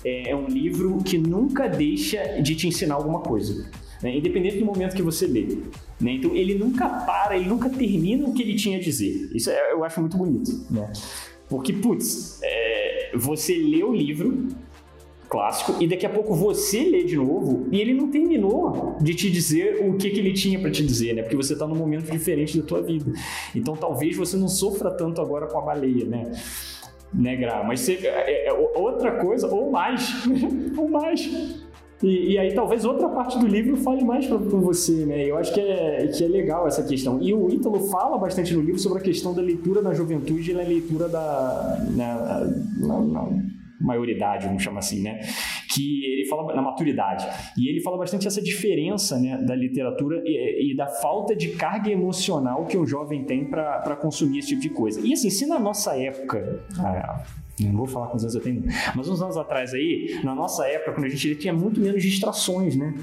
[0.04, 3.68] é é um livro que nunca deixa de te ensinar alguma coisa.
[4.02, 4.16] né?
[4.16, 5.58] Independente do momento que você lê.
[6.00, 6.12] né?
[6.12, 9.30] Então ele nunca para, ele nunca termina o que ele tinha a dizer.
[9.34, 10.64] Isso é- eu acho muito bonito.
[10.70, 10.92] Né?
[11.48, 14.46] Porque, putz, é, você lê o livro
[15.28, 19.30] clássico e daqui a pouco você lê de novo e ele não terminou de te
[19.30, 21.22] dizer o que, que ele tinha pra te dizer, né?
[21.22, 23.12] Porque você tá num momento diferente da tua vida.
[23.54, 26.32] Então talvez você não sofra tanto agora com a baleia, né?
[27.12, 27.64] Né, Gra?
[27.64, 30.26] Mas você, é, é outra coisa, ou mais,
[30.76, 31.20] ou mais.
[32.02, 35.24] E, e aí talvez outra parte do livro fale mais com você, né?
[35.24, 37.20] Eu acho que é, que é legal essa questão.
[37.22, 40.54] E o Ítalo fala bastante no livro sobre a questão da leitura na juventude e
[40.54, 41.86] na leitura da...
[41.90, 42.44] Na,
[42.80, 45.20] na, na maioridade, vamos chamar assim, né?
[45.68, 47.26] Que ele fala na maturidade.
[47.58, 51.90] E ele fala bastante essa diferença, né, da literatura e, e da falta de carga
[51.90, 55.00] emocional que o jovem tem para consumir esse tipo de coisa.
[55.00, 57.24] E assim, se na nossa época, ah,
[57.60, 58.62] não vou falar quantos anos eu tenho,
[58.94, 62.76] mas uns anos atrás aí, na nossa época, quando a gente tinha muito menos distrações,
[62.76, 62.94] né?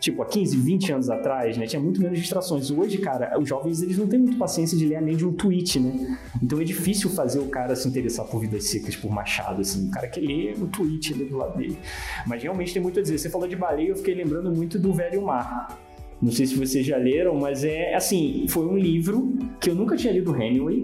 [0.00, 1.66] Tipo, há 15, 20 anos atrás, né?
[1.66, 2.70] Tinha muito menos distrações.
[2.70, 5.80] Hoje, cara, os jovens, eles não têm muito paciência de ler além de um tweet,
[5.80, 6.18] né?
[6.42, 9.88] Então é difícil fazer o cara se interessar por Vidas Secas, por Machado, assim.
[9.88, 11.78] O cara quer ler o tweet ali do lado dele.
[12.26, 13.18] Mas realmente tem muito a dizer.
[13.18, 15.76] Você falou de baleia, eu fiquei lembrando muito do Velho Mar.
[16.20, 19.96] Não sei se vocês já leram, mas é assim, foi um livro que eu nunca
[19.96, 20.82] tinha lido Hemingway.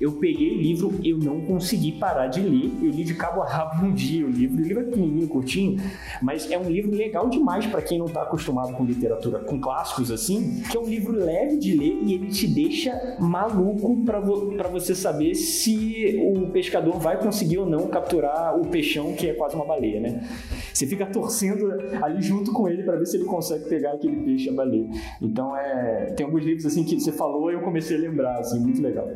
[0.00, 2.70] Eu peguei o livro, eu não consegui parar de ler.
[2.82, 4.58] Eu li de cabo a rabo um dia o livro.
[4.58, 5.80] O livro é pequenininho, curtinho,
[6.22, 10.10] mas é um livro legal demais para quem não está acostumado com literatura, com clássicos
[10.10, 14.54] assim, que é um livro leve de ler e ele te deixa maluco para vo
[14.70, 19.54] você saber se o pescador vai conseguir ou não capturar o peixão que é quase
[19.54, 20.28] uma baleia, né?
[20.72, 21.70] Você fica torcendo
[22.02, 24.88] ali junto com ele para ver se ele consegue pegar aquele peixe a baleia.
[25.22, 28.58] Então é, tem alguns livros assim que você falou e eu comecei a lembrar, assim,
[28.58, 29.08] muito legal.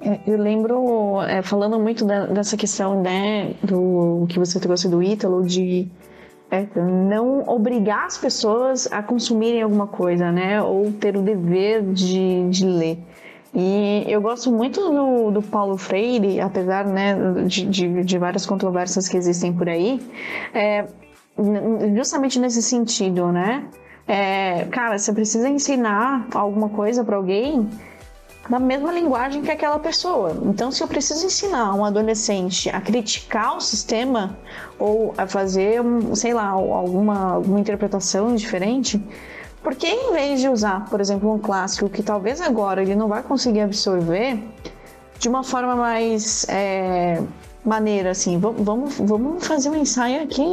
[0.00, 5.02] É, Eu lembro, é, falando muito da- dessa questão, né, do que você trouxe do
[5.02, 5.88] Ítalo, de
[6.50, 12.48] é, não obrigar as pessoas a consumirem alguma coisa, né, ou ter o dever de,
[12.48, 12.98] de ler.
[13.54, 17.14] E eu gosto muito do, do Paulo Freire, apesar né,
[17.46, 20.00] de, de, de várias controvérsias que existem por aí,
[20.54, 20.86] é,
[21.96, 23.64] justamente nesse sentido, né?
[24.06, 27.68] É, cara, você precisa ensinar alguma coisa para alguém
[28.48, 30.36] na mesma linguagem que aquela pessoa.
[30.44, 34.36] Então, se eu preciso ensinar um adolescente a criticar o sistema
[34.78, 35.80] ou a fazer,
[36.14, 39.00] sei lá, alguma, alguma interpretação diferente,
[39.62, 43.08] por que em vez de usar, por exemplo, um clássico que talvez agora ele não
[43.08, 44.42] vai conseguir absorver
[45.18, 47.20] de uma forma mais é,
[47.64, 50.44] maneira, assim, vamos, vamos, fazer um ensaio aqui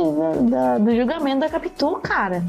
[0.50, 2.44] da- do julgamento da Capitu, cara.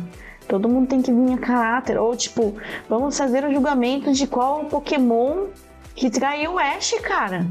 [0.48, 1.98] Todo mundo tem que vir a caráter.
[1.98, 2.54] Ou, tipo,
[2.88, 5.46] vamos fazer o julgamento de qual Pokémon
[5.94, 7.46] que traiu o Ash, cara.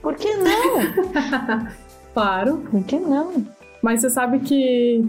[0.00, 1.72] Por que não?
[2.12, 2.58] Claro.
[2.70, 3.46] Por que não?
[3.80, 5.02] Mas você sabe que.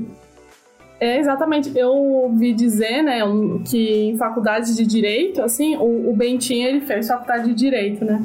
[0.99, 1.77] É exatamente.
[1.77, 3.19] Eu ouvi dizer, né,
[3.69, 8.21] que em faculdades de direito, assim, o, o Bentinho ele fez faculdade de direito, né?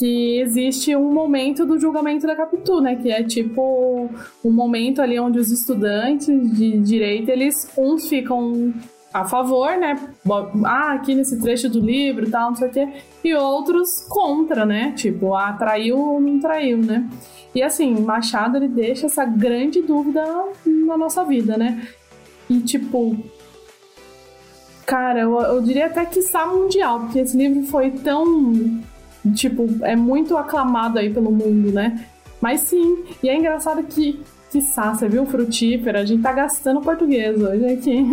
[0.00, 2.96] Que existe um momento do julgamento da Capitu, né?
[2.96, 4.08] Que é tipo
[4.42, 8.72] um momento ali onde os estudantes de direito, eles uns ficam
[9.12, 9.98] a favor, né?
[10.64, 12.88] Ah, aqui nesse trecho do livro e tal, não sei o quê.
[13.22, 14.92] E outros contra, né?
[14.96, 17.06] Tipo, ah, traiu ou não traiu, né?
[17.54, 20.24] E assim, Machado ele deixa essa grande dúvida
[20.64, 21.86] na nossa vida, né?
[22.48, 23.16] E tipo.
[24.86, 28.80] Cara, eu, eu diria até que está mundial, porque esse livro foi tão.
[29.34, 32.06] Tipo, é muito aclamado aí pelo mundo, né?
[32.40, 34.20] Mas sim, e é engraçado que.
[34.50, 35.24] Que você viu?
[35.26, 38.04] Frutífera, a gente tá gastando português hoje aqui.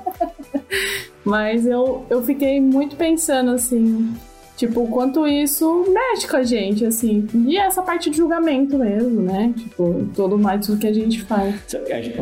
[1.22, 4.10] Mas eu, eu fiquei muito pensando assim,
[4.56, 7.26] Tipo, quanto isso mexe com a gente, assim.
[7.46, 9.52] E essa parte de julgamento mesmo, né?
[9.54, 11.60] Tipo, todo mais do que a gente faz.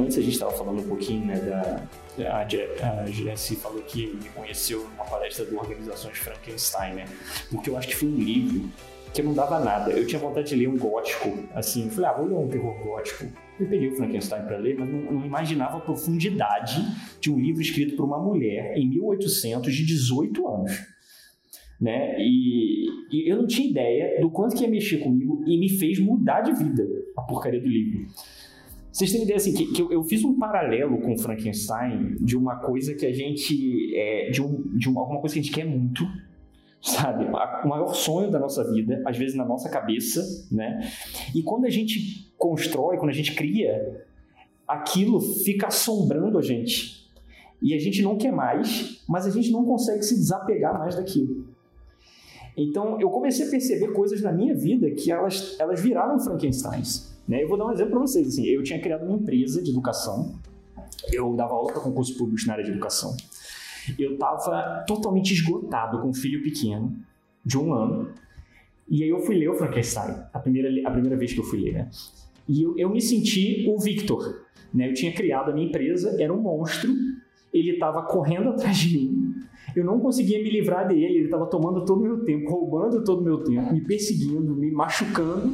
[0.01, 1.81] Antes a gente estava falando um pouquinho, né, da.
[2.19, 7.05] A, Je- a Jessie falou que me conheceu numa palestra do Organizações Frankenstein, né?
[7.51, 8.71] Porque eu acho que foi um livro
[9.13, 9.91] que não dava nada.
[9.93, 11.89] Eu tinha vontade de ler um gótico, assim.
[11.91, 13.25] Falei, ah, vou ler um terror gótico.
[13.59, 16.83] Eu peguei o Frankenstein para ler, mas não, não, imaginava a profundidade
[17.21, 20.73] de um livro escrito por uma mulher em 1800 de 18 anos.
[21.81, 22.17] Né?
[22.21, 25.99] E, e eu não tinha ideia do quanto que ia mexer comigo e me fez
[25.99, 26.85] mudar de vida
[27.17, 28.07] a porcaria do livro.
[28.95, 32.61] Vocês têm ideia assim que, que eu, eu, fiz um paralelo com Frankenstein de uma
[32.61, 35.65] coisa que a gente é, de, um, de uma, alguma coisa que a gente quer
[35.65, 36.07] muito,
[36.81, 37.25] sabe?
[37.25, 40.23] O maior sonho da nossa vida, às vezes na nossa cabeça,
[40.55, 40.89] né?
[41.35, 44.05] E quando a gente constrói, quando a gente cria,
[44.65, 47.11] aquilo fica assombrando a gente.
[47.61, 51.49] E a gente não quer mais, mas a gente não consegue se desapegar mais daquilo.
[52.57, 57.13] Então eu comecei a perceber coisas na minha vida que elas, elas viraram Frankensteins.
[57.27, 57.43] Né?
[57.43, 58.29] Eu vou dar um exemplo para vocês.
[58.29, 60.39] Assim, eu tinha criado uma empresa de educação,
[61.13, 63.17] eu dava aula para concurso público na área de educação.
[63.99, 66.97] Eu estava totalmente esgotado com um filho pequeno,
[67.45, 68.11] de um ano,
[68.89, 71.61] e aí eu fui ler o Frankenstein, a primeira, a primeira vez que eu fui
[71.61, 71.91] ler, né?
[72.49, 74.91] E eu, eu me senti o Victor, né?
[74.91, 76.95] Eu tinha criado a minha empresa, era um monstro,
[77.53, 79.24] ele estava correndo atrás de mim,
[79.75, 83.21] eu não conseguia me livrar dele, ele estava tomando todo o meu tempo, roubando todo
[83.21, 85.51] o meu tempo, me perseguindo, me machucando,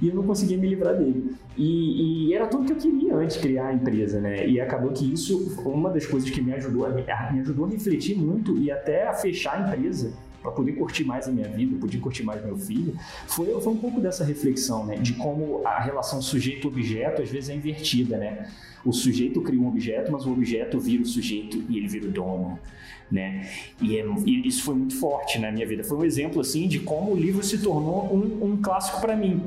[0.00, 1.34] e eu não conseguia me livrar dele.
[1.56, 4.46] E, e, era tudo que eu queria antes de criar a empresa, né?
[4.46, 8.16] E acabou que isso, uma das coisas que me ajudou, a, me ajudou a refletir
[8.16, 10.12] muito e até a fechar a empresa
[10.46, 12.94] para poder curtir mais a minha vida, poder curtir mais meu filho,
[13.26, 14.96] foi, foi um pouco dessa reflexão, né?
[14.96, 18.48] De como a relação sujeito-objeto às vezes é invertida, né?
[18.84, 22.10] O sujeito cria um objeto, mas o objeto vira o sujeito e ele vira o
[22.10, 22.58] dono
[23.10, 23.48] né?
[23.80, 25.84] E, é, e, isso foi muito forte na minha vida.
[25.84, 29.46] Foi um exemplo assim de como o livro se tornou um, um clássico para mim.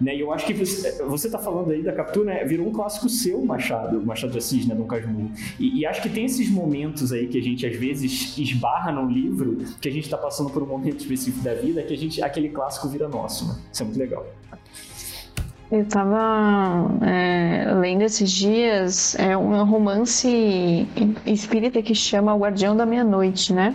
[0.00, 0.16] Né?
[0.16, 2.44] E eu acho que você está falando aí da captura, né?
[2.44, 5.30] virou um clássico seu, Machado, Machado de Assis, né, Dom Casmurro.
[5.58, 9.10] E, e, acho que tem esses momentos aí que a gente às vezes esbarra no
[9.10, 12.22] livro, que a gente está passando por um momento específico da vida, que a gente,
[12.22, 13.56] aquele clássico vira nosso, né?
[13.72, 14.26] Isso é muito legal.
[15.70, 20.86] Eu tava é, lendo esses dias é, um romance
[21.26, 23.74] espírita que chama O Guardião da Meia-Noite, né?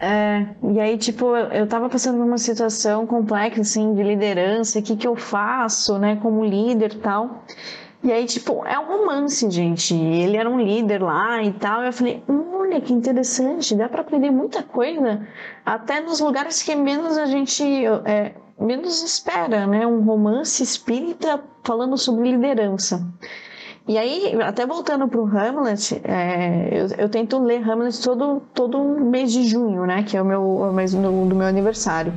[0.00, 4.82] É, e aí, tipo, eu tava passando por uma situação complexa, assim, de liderança, o
[4.82, 7.44] que que eu faço, né, como líder e tal.
[8.02, 9.94] E aí, tipo, é um romance, gente.
[9.94, 11.82] Ele era um líder lá e tal.
[11.82, 15.26] E eu falei, olha que interessante, dá para aprender muita coisa,
[15.66, 17.62] até nos lugares que menos a gente
[18.06, 19.86] é, menos espera, né?
[19.86, 23.06] Um romance espírita falando sobre liderança.
[23.88, 28.78] E aí, até voltando para o Hamlet, é, eu, eu, tento ler Hamlet todo, todo
[29.00, 30.02] mês de junho, né?
[30.02, 32.12] Que é o meu, mês do, do meu aniversário.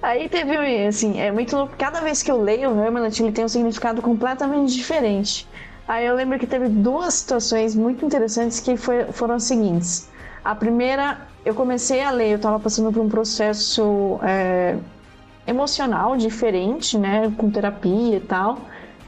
[0.00, 1.74] Aí teve, assim, é muito louco.
[1.76, 5.48] Cada vez que eu leio Hamlet, ele tem um significado completamente diferente.
[5.88, 10.08] Aí eu lembro que teve duas situações muito interessantes que foi, foram as seguintes.
[10.44, 14.76] A primeira, eu comecei a ler, eu estava passando por um processo é,
[15.46, 17.32] emocional diferente, né?
[17.36, 18.58] Com terapia e tal.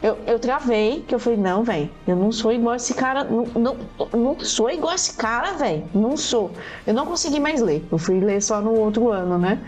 [0.03, 3.45] Eu, eu travei, que eu falei, não, velho, eu não sou igual esse cara, não,
[3.45, 3.77] não,
[4.15, 6.51] não sou igual esse cara, velho, não sou.
[6.87, 9.59] Eu não consegui mais ler, eu fui ler só no outro ano, né?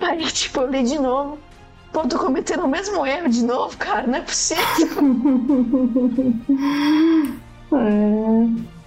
[0.00, 1.38] Aí, tipo, eu li de novo.
[1.92, 4.64] Pô, tô cometendo o mesmo erro de novo, cara, não é possível.
[7.72, 8.78] é...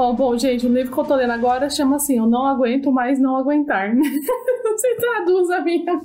[0.00, 2.92] Oh, bom, gente, o livro que eu tô lendo agora chama assim: Eu não aguento
[2.92, 3.92] mais não aguentar.
[3.96, 6.00] Você traduz a minha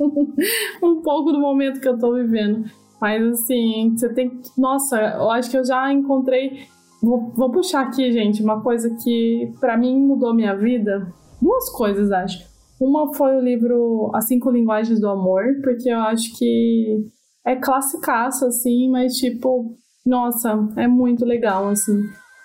[0.81, 2.65] um pouco do momento que eu tô vivendo.
[3.03, 4.31] Mas assim, você tem.
[4.57, 6.67] Nossa, eu acho que eu já encontrei.
[7.01, 11.11] Vou, vou puxar aqui, gente, uma coisa que para mim mudou minha vida.
[11.41, 12.47] Duas coisas, acho.
[12.79, 17.05] Uma foi o livro As Cinco Linguagens do Amor, porque eu acho que
[17.45, 22.03] é classicaço, assim, mas tipo, nossa, é muito legal, assim.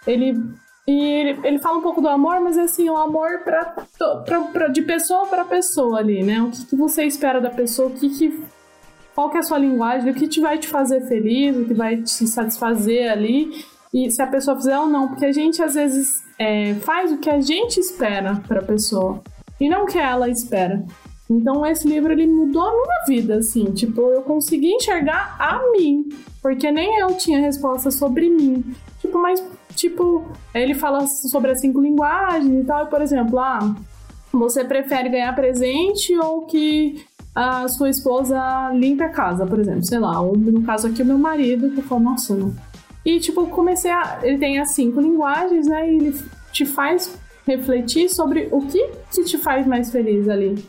[0.09, 0.35] Ele
[0.89, 3.77] e ele, ele fala um pouco do amor, mas é assim, o amor pra,
[4.25, 6.43] pra, pra de pessoa para pessoa ali, né?
[6.43, 8.43] O que, que, você espera da pessoa, o que, que
[9.19, 11.75] qual que é a sua linguagem, o que te vai te fazer feliz, o que
[11.75, 15.75] vai te satisfazer ali, e se a pessoa fizer ou não, porque a gente às
[15.75, 19.21] vezes é, faz o que a gente espera pra pessoa
[19.61, 20.87] e não o que ela espera.
[21.29, 26.09] Então esse livro ele mudou a minha vida, assim, tipo, eu consegui enxergar a mim,
[26.41, 28.73] porque nem eu tinha resposta sobre mim.
[29.01, 29.43] Tipo, mas
[29.75, 33.75] tipo, ele fala sobre as cinco linguagens e tal, e por exemplo, ah,
[34.33, 37.05] você prefere ganhar presente ou que
[37.39, 38.37] a sua esposa
[38.75, 41.81] limpe a casa, por exemplo, sei lá, ou no caso aqui o meu marido, que
[41.83, 42.53] falou, nossa, não.
[43.05, 44.19] E tipo, comecei a.
[44.25, 45.89] Ele tem as cinco linguagens, né?
[45.89, 46.21] E ele
[46.51, 50.65] te faz refletir sobre o que, que te faz mais feliz ali.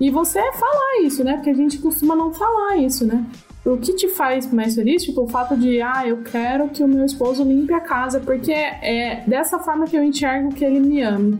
[0.00, 1.34] E você falar isso, né?
[1.34, 3.24] Porque a gente costuma não falar isso, né?
[3.66, 6.88] o que te faz mais feliz, tipo, o fato de, ah, eu quero que o
[6.88, 11.00] meu esposo limpe a casa, porque é dessa forma que eu enxergo que ele me
[11.00, 11.38] ama.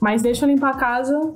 [0.00, 1.34] Mas deixa eu limpar a casa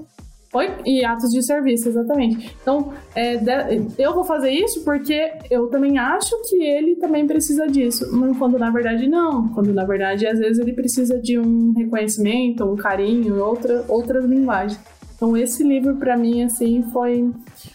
[0.84, 2.54] E atos de serviço, exatamente.
[2.62, 7.66] Então, é, de- eu vou fazer isso porque eu também acho que ele também precisa
[7.66, 8.04] disso.
[8.38, 9.48] Quando na verdade não.
[9.48, 14.78] Quando na verdade, às vezes, ele precisa de um reconhecimento, um carinho, outra, outras linguagens.
[15.16, 17.28] Então, esse livro, pra mim, assim, foi.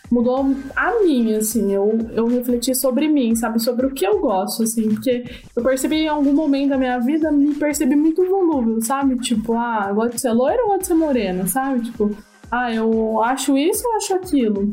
[0.09, 0.45] Mudou
[0.77, 1.73] a mim, assim.
[1.73, 3.61] Eu, eu refleti sobre mim, sabe?
[3.61, 4.87] Sobre o que eu gosto, assim.
[4.93, 9.17] Porque eu percebi em algum momento da minha vida, me percebi muito volúvel, sabe?
[9.17, 11.81] Tipo, ah, eu gosto de ser loira ou gosto de ser morena, sabe?
[11.81, 12.11] Tipo,
[12.53, 14.71] ah, eu acho isso ou acho aquilo.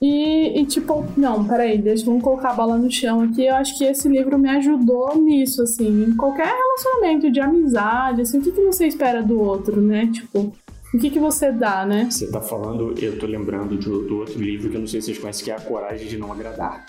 [0.00, 3.46] E, e, tipo, não, peraí, deixa, vamos colocar a bola no chão aqui.
[3.46, 8.38] Eu acho que esse livro me ajudou nisso, assim, em qualquer relacionamento de amizade, assim,
[8.38, 10.08] o que, que você espera do outro, né?
[10.12, 10.52] Tipo,
[10.94, 12.06] o que, que você dá, né?
[12.10, 15.06] Você tá falando, eu tô lembrando de- do outro livro que eu não sei se
[15.06, 16.84] vocês conhecem, que é A Coragem de Não Agradar.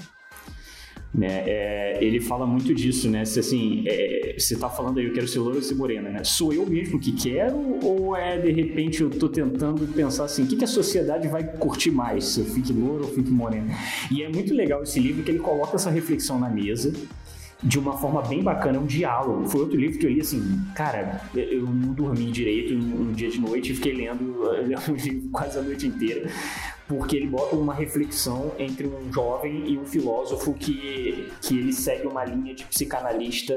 [1.13, 1.43] Né?
[1.48, 3.26] É, ele fala muito disso, né?
[3.26, 6.24] Se assim, é, você tá falando aí, eu quero ser loira ou ser morena, né?
[6.24, 10.48] Sou eu mesmo que quero ou é de repente eu tô tentando pensar assim, o
[10.48, 12.26] que, que a sociedade vai curtir mais?
[12.26, 13.74] Se eu fique loiro ou fique morena?
[14.12, 16.93] E é muito legal esse livro que ele coloca essa reflexão na mesa
[17.62, 19.48] de uma forma bem bacana, um diálogo.
[19.48, 20.41] Foi outro livro que eu li assim,
[20.74, 25.60] cara, eu não dormi direito um dia de noite e fiquei lendo, o livro quase
[25.60, 26.30] a noite inteira,
[26.88, 32.08] porque ele bota uma reflexão entre um jovem e um filósofo que, que ele segue
[32.08, 33.56] uma linha de psicanalista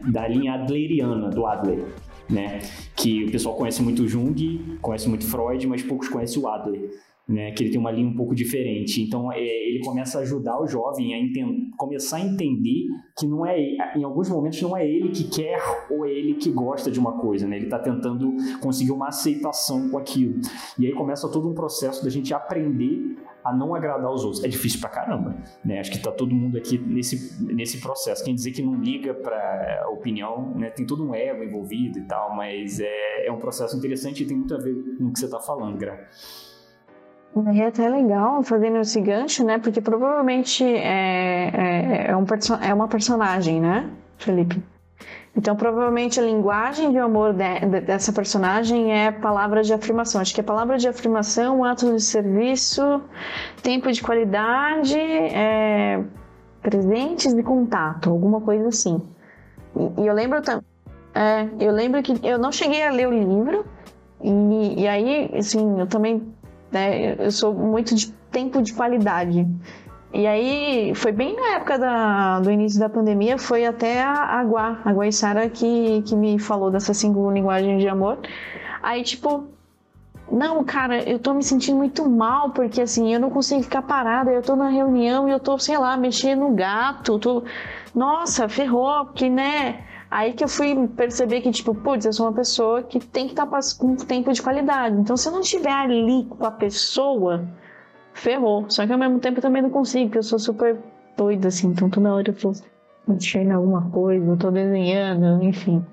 [0.00, 1.84] da linha adleriana, do Adler.
[2.28, 2.60] Né?
[2.94, 6.90] Que o pessoal conhece muito Jung, conhece muito Freud, mas poucos conhecem o Adler
[7.28, 9.02] né, que ele tem uma linha um pouco diferente.
[9.02, 12.86] Então, é, ele começa a ajudar o jovem a começar a entender
[13.18, 13.58] que não é,
[13.94, 15.60] em alguns momentos não é ele que quer
[15.90, 17.56] ou é ele que gosta de uma coisa, né?
[17.56, 20.40] Ele está tentando conseguir uma aceitação com aquilo.
[20.78, 24.42] E aí começa todo um processo da gente aprender a não agradar os outros.
[24.42, 25.80] É difícil pra caramba, né?
[25.80, 28.24] Acho que tá todo mundo aqui nesse, nesse processo.
[28.24, 30.70] Quem dizer que não liga pra opinião, né?
[30.70, 34.36] Tem todo um ego envolvido e tal, mas é, é um processo interessante e tem
[34.36, 36.08] muito a ver com o que você tá falando, Gra.
[37.36, 39.58] E é até legal fazendo esse gancho, né?
[39.58, 42.24] Porque provavelmente é, é, é um
[42.62, 44.62] é uma personagem, né, Felipe?
[45.36, 50.20] Então, provavelmente a linguagem de amor de- de- dessa personagem é palavras de afirmação.
[50.20, 53.00] Acho que é palavra de afirmação, ato de serviço,
[53.62, 56.02] tempo de qualidade, é,
[56.60, 59.00] presentes de contato, alguma coisa assim.
[59.76, 60.40] E, e eu lembro
[61.14, 63.64] é, eu lembro que eu não cheguei a ler o livro
[64.20, 66.34] e, e aí, assim, eu também
[66.70, 67.16] né?
[67.18, 69.46] Eu sou muito de tempo de qualidade.
[70.12, 74.42] E aí, foi bem na época da, do início da pandemia, foi até a, a
[74.42, 78.18] Guá, a Guaissara que, que me falou dessa single linguagem de amor.
[78.82, 79.44] Aí, tipo,
[80.30, 84.30] não, cara, eu tô me sentindo muito mal, porque assim, eu não consigo ficar parada,
[84.30, 87.44] eu tô na reunião e eu tô, sei lá, mexendo no gato, tô...
[87.94, 89.84] Nossa, ferrou, porque, né...
[90.10, 93.32] Aí que eu fui perceber que, tipo, putz, eu sou uma pessoa que tem que
[93.32, 93.46] estar
[93.78, 94.96] com tempo de qualidade.
[94.98, 97.46] Então, se eu não estiver ali com a pessoa,
[98.14, 98.64] ferrou.
[98.70, 100.78] Só que ao mesmo tempo eu também não consigo, porque eu sou super
[101.16, 101.68] doida, assim.
[101.68, 102.52] Então, toda hora eu tô
[103.06, 105.84] mexendo alguma coisa, eu tô desenhando, enfim.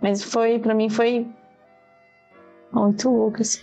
[0.00, 1.26] Mas foi, pra mim, foi
[2.72, 3.60] muito louco, assim.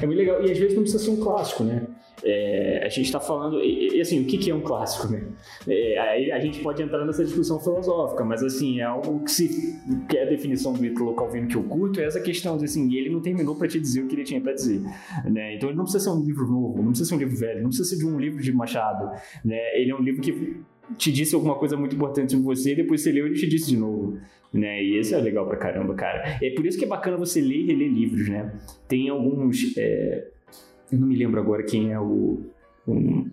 [0.00, 0.42] É muito legal.
[0.42, 1.86] E às vezes não precisa ser um clássico, né?
[2.24, 3.60] É, a gente está falando.
[3.60, 5.22] E, e, assim, o que, que é um clássico, né?
[5.66, 9.78] É, aí a gente pode entrar nessa discussão filosófica, mas assim, é algo que se.
[10.08, 12.92] que é a definição do Ítalo Calvino que eu curto, é essa questão de assim,
[12.94, 14.80] ele não terminou para te dizer o que ele tinha para dizer.
[15.24, 15.56] Né?
[15.56, 17.68] Então ele não precisa ser um livro novo, não precisa ser um livro velho, não
[17.68, 19.10] precisa ser de um livro de Machado.
[19.44, 19.58] Né?
[19.74, 20.62] Ele é um livro que
[20.96, 23.46] te disse alguma coisa muito importante sobre você e depois você leu e ele te
[23.46, 24.18] disse de novo.
[24.52, 24.82] Né?
[24.82, 26.38] E isso é legal pra caramba, cara.
[26.42, 28.54] É por isso que é bacana você ler e reler livros, né?
[28.86, 29.76] Tem alguns.
[29.76, 30.28] É...
[30.90, 32.42] Eu não me lembro agora quem é o.
[32.86, 33.30] Um,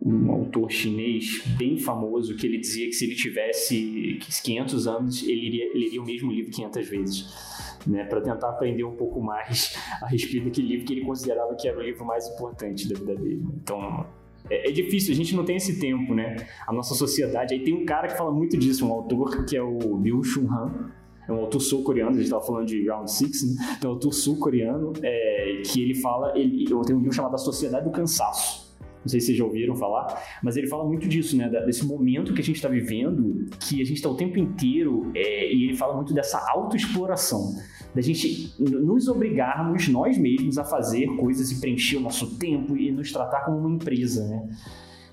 [0.00, 5.46] um autor chinês bem famoso que ele dizia que se ele tivesse 500 anos, ele
[5.46, 7.58] iria, ele iria o mesmo livro 500 vezes.
[7.86, 11.66] Né, para tentar aprender um pouco mais a respeito daquele livro que ele considerava que
[11.66, 13.46] era o livro mais importante da vida dele.
[13.54, 14.04] Então,
[14.50, 16.36] é, é, difícil, a gente não tem esse tempo, né?
[16.66, 17.54] A nossa sociedade.
[17.54, 20.50] Aí tem um cara que fala muito disso, um autor que é o Bill Chun
[20.52, 20.90] Han.
[21.28, 23.74] É um autor sul-coreano, a gente estava falando de Round Six, né?
[23.76, 26.32] Então, é um autor sul-coreano é, que ele fala.
[26.36, 28.66] Ele, eu tenho um livro chamado A Sociedade do Cansaço.
[29.00, 31.48] Não sei se vocês já ouviram falar, mas ele fala muito disso, né?
[31.48, 35.52] Desse momento que a gente está vivendo, que a gente está o tempo inteiro, é,
[35.52, 37.54] e ele fala muito dessa autoexploração
[37.94, 42.92] da gente nos obrigarmos nós mesmos a fazer coisas e preencher o nosso tempo e
[42.92, 44.48] nos tratar como uma empresa, né?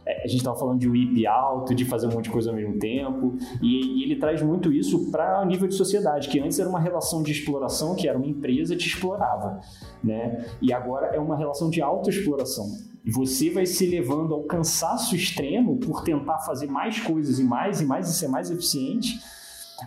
[0.06, 2.78] A gente estava falando de whip alto, de fazer um monte de coisa ao mesmo
[2.78, 6.70] tempo, e, e ele traz muito isso para o nível de sociedade, que antes era
[6.70, 9.60] uma relação de exploração, que era uma empresa te explorava,
[10.04, 10.46] né?
[10.62, 12.68] E agora é uma relação de autoexploração.
[13.08, 17.86] Você vai se levando ao cansaço extremo por tentar fazer mais coisas e mais e
[17.86, 19.20] mais e ser mais eficiente,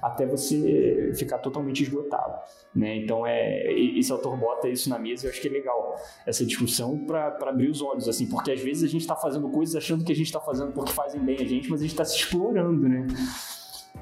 [0.02, 2.40] até você ficar totalmente esgotado.
[2.74, 2.96] Né?
[2.96, 6.44] Então, é, esse autor bota isso na mesa e eu acho que é legal essa
[6.44, 10.04] discussão para abrir os olhos, assim, porque às vezes a gente está fazendo coisas achando
[10.04, 12.16] que a gente está fazendo porque fazem bem a gente, mas a gente está se
[12.16, 13.06] explorando, né?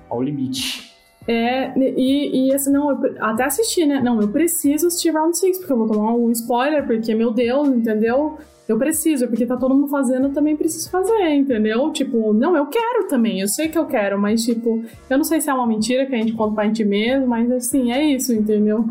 [0.09, 0.86] Ao limite.
[1.29, 4.01] É, e, e assim, não, eu, até assisti, né?
[4.01, 7.69] Não, eu preciso assistir Round 6, porque eu vou tomar um spoiler, porque, meu Deus,
[7.69, 8.39] entendeu?
[8.69, 11.93] Eu preciso, porque tá todo mundo fazendo, eu também preciso fazer, entendeu?
[11.93, 15.41] Tipo, não, eu quero também, eu sei que eu quero, mas, tipo, eu não sei
[15.41, 18.33] se é uma mentira que a gente conta pra gente mesmo, mas, assim, é isso,
[18.33, 18.85] entendeu?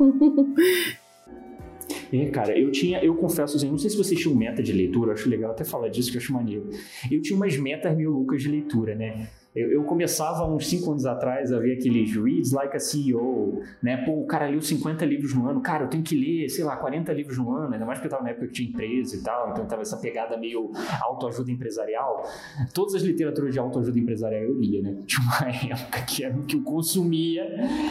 [2.11, 5.11] É, cara, eu tinha, eu confesso assim, não sei se vocês tinham meta de leitura,
[5.11, 6.69] acho legal até falar disso, que eu acho maneiro.
[7.11, 9.27] Eu tinha umas metas meio loucas de leitura, né?
[9.55, 13.95] Eu, eu, começava uns 5 anos atrás a ver aqueles Reads Like a CEO, né?
[14.03, 16.75] Pô, o cara leu 50 livros no ano, cara, eu tenho que ler, sei lá,
[16.75, 19.23] 40 livros no ano, ainda mais porque eu tava na época que tinha empresa e
[19.23, 22.27] tal, então tava essa pegada meio autoajuda empresarial.
[22.73, 24.97] Todas as literaturas de autoajuda empresarial eu lia, né?
[25.07, 27.45] Tinha uma época que era o que eu consumia,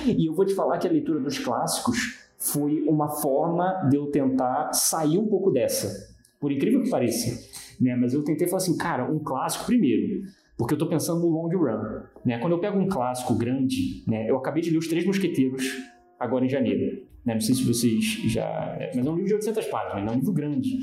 [0.04, 4.08] e eu vou te falar que a leitura dos clássicos foi uma forma de eu
[4.08, 6.12] tentar sair um pouco dessa.
[6.38, 7.54] Por incrível que pareça.
[7.80, 7.96] Né?
[7.96, 10.24] Mas eu tentei falar assim, cara, um clássico primeiro
[10.56, 12.02] porque eu estou pensando no long run.
[12.24, 12.38] Né?
[12.38, 14.28] Quando eu pego um clássico grande, né?
[14.28, 15.64] eu acabei de ler Os Três Mosqueteiros
[16.18, 17.06] agora em janeiro.
[17.24, 17.34] Né?
[17.34, 18.78] Não sei se vocês já.
[18.94, 20.78] Mas é um livro de 800 páginas, é um livro grande.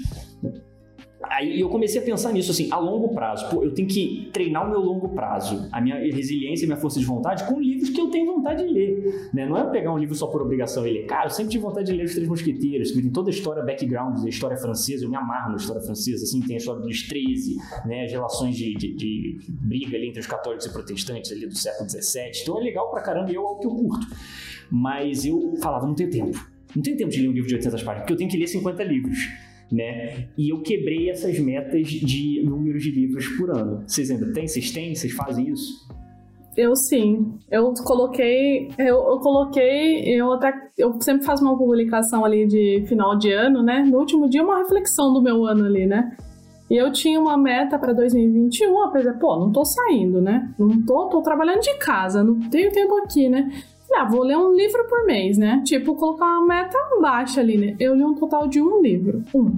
[1.24, 3.50] Aí eu comecei a pensar nisso, assim, a longo prazo.
[3.50, 7.00] Pô, eu tenho que treinar o meu longo prazo, a minha resiliência, a minha força
[7.00, 9.30] de vontade com livros que eu tenho vontade de ler.
[9.34, 9.48] Né?
[9.48, 11.06] Não é pegar um livro só por obrigação e ler.
[11.06, 13.64] Cara, eu sempre tive vontade de ler Os Três Mosqueteiros, que tem toda a história,
[13.64, 17.08] background da história francesa, eu me amarro na história francesa, assim, tem a história dos
[17.08, 21.46] 13, né, as relações de, de, de briga ali entre os católicos e protestantes ali
[21.46, 22.42] do século XVII.
[22.42, 24.08] Então é legal pra caramba e é o que eu curto.
[24.70, 26.52] Mas eu falava, não tenho tempo.
[26.76, 28.48] Não tenho tempo de ler um livro de 800 páginas, porque eu tenho que ler
[28.48, 30.28] 50 livros né?
[30.38, 33.84] E eu quebrei essas metas de números de livros por ano.
[33.88, 34.48] Vocês ainda têm?
[34.48, 34.94] Vocês têm?
[34.94, 35.88] Vocês fazem isso?
[36.58, 37.38] Eu sim.
[37.50, 38.70] Eu coloquei.
[38.78, 40.04] Eu, eu, coloquei.
[40.14, 40.54] Eu até.
[40.78, 43.84] Eu sempre faço uma publicação ali de final de ano, né?
[43.84, 46.16] No último dia, uma reflexão do meu ano ali, né?
[46.70, 50.54] E eu tinha uma meta para 2021, apesar, pô, não tô saindo, né?
[50.58, 53.52] Não tô, tô trabalhando de casa, não tenho tempo aqui, né?
[53.96, 55.62] Ah, vou ler um livro por mês, né?
[55.66, 57.76] Tipo, colocar uma meta baixa ali, né?
[57.80, 59.24] Eu li um total de um livro.
[59.34, 59.58] Um.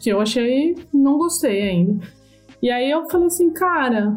[0.00, 0.76] Que eu achei.
[0.92, 2.04] Não gostei ainda.
[2.62, 4.16] E aí eu falei assim, cara,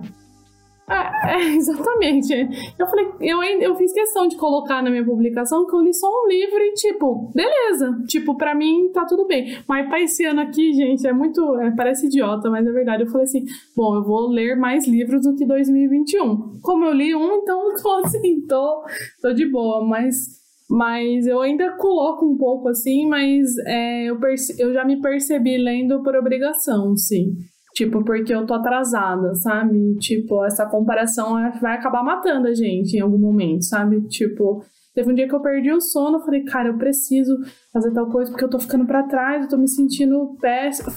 [0.89, 2.33] é, é, exatamente.
[2.77, 6.07] Eu falei, eu, eu fiz questão de colocar na minha publicação que eu li só
[6.07, 7.97] um livro e, tipo, beleza.
[8.07, 9.57] Tipo, pra mim tá tudo bem.
[9.67, 11.41] Mas pra esse ano aqui, gente, é muito.
[11.59, 13.03] É, parece idiota, mas é verdade.
[13.03, 16.59] Eu falei assim: bom, eu vou ler mais livros do que 2021.
[16.61, 18.83] Como eu li um, então eu tô assim, tô,
[19.21, 20.43] tô de boa, mas.
[20.69, 24.17] Mas eu ainda coloco um pouco assim, mas é, eu,
[24.57, 27.35] eu já me percebi lendo por obrigação, sim.
[27.73, 29.95] Tipo, porque eu tô atrasada, sabe?
[29.97, 34.01] Tipo, essa comparação vai acabar matando a gente em algum momento, sabe?
[34.07, 34.63] Tipo,
[34.93, 37.35] teve um dia que eu perdi o sono, falei, cara, eu preciso
[37.71, 40.91] fazer tal coisa porque eu tô ficando para trás, eu tô me sentindo péssimo.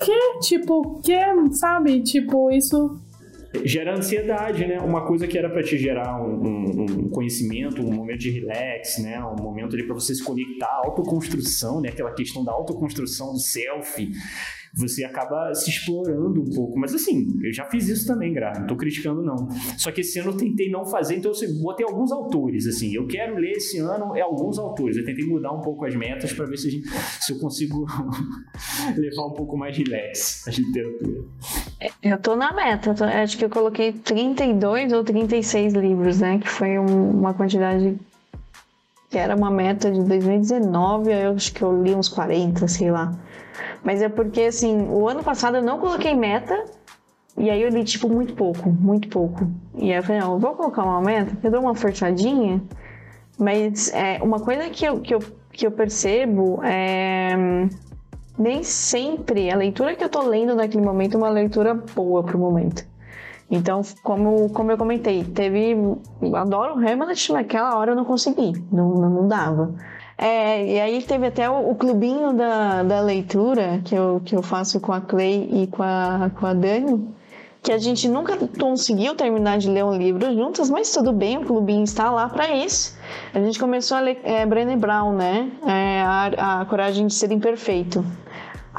[0.00, 0.38] Que?
[0.40, 1.18] Tipo, que?
[1.52, 2.00] Sabe?
[2.02, 3.00] Tipo, isso
[3.64, 4.78] gera ansiedade, né?
[4.78, 8.98] Uma coisa que era para te gerar um, um, um, conhecimento, um momento de relax,
[8.98, 9.22] né?
[9.24, 11.88] Um momento ali para você se conectar, autoconstrução, né?
[11.88, 14.08] Aquela questão da autoconstrução do self
[14.74, 16.78] você acaba se explorando um pouco.
[16.78, 19.48] Mas assim, eu já fiz isso também, Gra, não tô criticando não.
[19.76, 23.06] Só que esse ano eu tentei não fazer, então eu botei alguns autores, assim, eu
[23.06, 24.96] quero ler esse ano é alguns autores.
[24.96, 26.88] Eu tentei mudar um pouco as metas para ver se, gente,
[27.20, 27.86] se eu consigo
[28.96, 31.24] levar um pouco mais relax a literatura.
[31.80, 36.38] É, eu tô na meta, tô, acho que eu coloquei 32 ou 36 livros, né,
[36.38, 37.98] que foi um, uma quantidade
[39.10, 43.12] que era uma meta de 2019, eu acho que eu li uns 40, sei lá.
[43.82, 46.64] Mas é porque, assim, o ano passado eu não coloquei meta.
[47.36, 49.46] E aí eu li, tipo, muito pouco, muito pouco.
[49.76, 52.62] E aí eu falei, não, eu vou colocar uma meta, eu dou uma forçadinha.
[53.38, 55.20] Mas é, uma coisa que eu, que, eu,
[55.52, 57.30] que eu percebo é...
[58.38, 62.38] Nem sempre a leitura que eu tô lendo naquele momento é uma leitura boa pro
[62.38, 62.86] momento.
[63.50, 65.76] Então, como, como eu comentei, teve.
[66.34, 69.74] Adoro o Hamlet, naquela hora eu não consegui, não, não, não dava.
[70.22, 74.42] É, e aí teve até o, o, clubinho da, da leitura que eu, que eu
[74.42, 77.08] faço com a Clay e com a, com a Dani,
[77.62, 81.46] que a gente nunca conseguiu terminar de ler um livro juntas, mas tudo bem, o
[81.46, 82.98] clubinho está lá para isso.
[83.32, 85.50] A gente começou a ler é, Brené Brown, né?
[85.66, 88.04] É, a, a Coragem de Ser Imperfeito.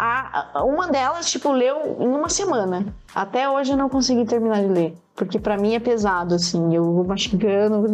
[0.04, 2.92] A, uma delas, tipo, leu em uma semana.
[3.14, 4.96] Até hoje eu não consegui terminar de ler.
[5.14, 6.74] Porque para mim é pesado, assim.
[6.74, 7.86] Eu vou mastigando.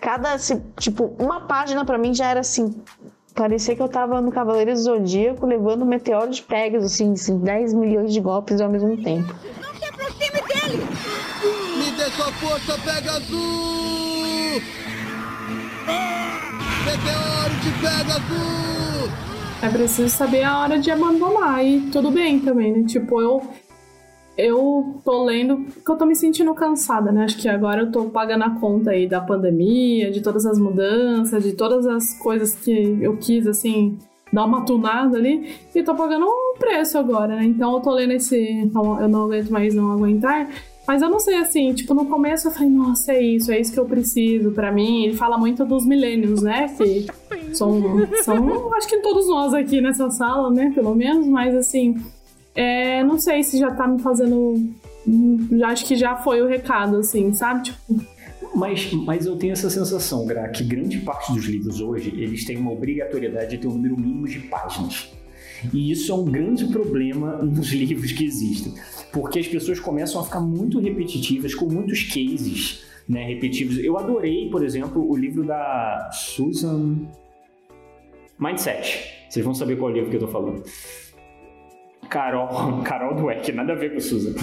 [0.00, 0.36] Cada,
[0.76, 2.74] tipo, uma página para mim já era assim.
[3.32, 7.38] Parecia que eu tava no Cavaleiro do Zodíaco levando um meteoro de Pegasus, assim, assim,
[7.38, 9.32] 10 milhões de golpes ao mesmo tempo.
[9.62, 10.84] Não se aproxime dele!
[11.78, 13.36] Me dê sua força, Pegasus!
[16.84, 18.75] meteoro te pega, cu!
[19.66, 22.84] É preciso saber a hora de abandonar e tudo bem também, né?
[22.86, 23.42] Tipo, eu
[24.38, 27.24] eu tô lendo porque eu tô me sentindo cansada, né?
[27.24, 31.42] Acho que agora eu tô pagando a conta aí da pandemia, de todas as mudanças,
[31.42, 33.98] de todas as coisas que eu quis, assim,
[34.32, 37.44] dar uma tunada ali, e tô pagando um preço agora, né?
[37.44, 40.48] Então eu tô lendo esse Eu Não Aguento Mais Não Aguentar,
[40.86, 43.72] mas eu não sei, assim, tipo, no começo eu falei, nossa, é isso, é isso
[43.72, 45.04] que eu preciso pra mim.
[45.04, 46.68] Ele fala muito dos milênios, né?
[46.76, 47.06] Que
[47.52, 47.82] são,
[48.22, 50.70] são, acho que todos nós aqui nessa sala, né?
[50.74, 51.96] Pelo menos, mas assim,
[52.54, 54.62] é, não sei se já tá me fazendo.
[55.52, 57.64] Já acho que já foi o recado, assim, sabe?
[57.64, 58.00] Tipo,
[58.54, 62.56] Mas, mas eu tenho essa sensação, Gra, que grande parte dos livros hoje, eles têm
[62.56, 65.10] uma obrigatoriedade de ter um número mínimo de páginas.
[65.72, 68.74] E isso é um grande problema nos livros que existem,
[69.16, 73.78] porque as pessoas começam a ficar muito repetitivas, com muitos cases né, repetitivos.
[73.78, 77.08] Eu adorei, por exemplo, o livro da Susan
[78.38, 79.26] Mindset.
[79.26, 80.62] Vocês vão saber qual livro que eu tô falando.
[82.10, 84.34] Carol, Carol Dweck, nada a ver com Susan.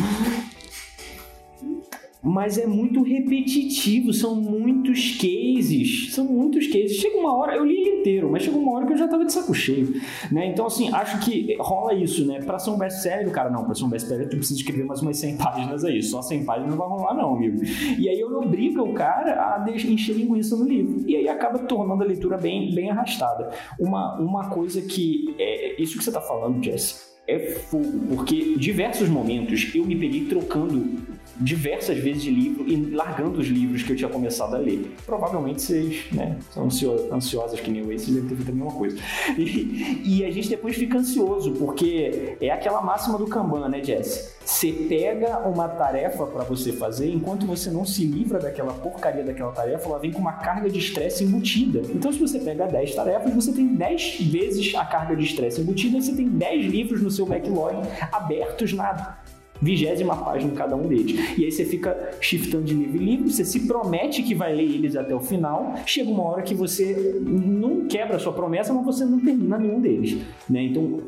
[2.23, 6.95] Mas é muito repetitivo, são muitos cases, são muitos cases.
[6.95, 9.25] Chega uma hora, eu li ele inteiro, mas chega uma hora que eu já tava
[9.25, 9.93] de saco cheio,
[10.31, 10.45] né?
[10.45, 12.39] Então, assim, acho que rola isso, né?
[12.41, 15.17] Pra ser um best-seller, cara, não, pra ser um best-seller tu precisa escrever mais umas
[15.17, 17.61] 100 páginas aí, só 100 páginas não vai rolar não, amigo.
[17.99, 22.03] E aí eu obrigo o cara a encher linguiça no livro, e aí acaba tornando
[22.03, 23.51] a leitura bem, bem arrastada.
[23.77, 29.07] Uma, uma coisa que, é, isso que você tá falando, Jesse, é fogo, porque diversos
[29.07, 31.01] momentos eu me peguei trocando
[31.37, 34.93] diversas vezes de livro e largando os livros que eu tinha começado a ler.
[35.05, 38.71] Provavelmente vocês né, são ansio ansiosas que nem eu, vocês devem ter feito a mesma
[38.71, 38.97] coisa.
[39.43, 44.35] E, e, a gente depois fica ansioso, porque é aquela máxima do Kanban, né, Jess?
[44.45, 49.51] Você pega uma tarefa para você fazer, enquanto você não se livra daquela porcaria daquela
[49.51, 51.81] tarefa, ela vem com uma carga de estresse embutida.
[51.89, 56.01] Então, se você pega 10 tarefas, você tem 10 vezes a carga de estresse embutida
[56.01, 57.75] você tem 10 livros no seu backlog
[58.11, 59.17] abertos na
[59.61, 61.37] vigésima página cada um deles.
[61.37, 64.63] E aí você fica shiftando de livro em livro, você se promete que vai ler
[64.63, 68.85] eles até o final, chega uma hora que você não quebra a sua promessa, mas
[68.85, 70.17] você não termina nenhum deles,
[70.49, 70.63] né?
[70.63, 71.01] Então,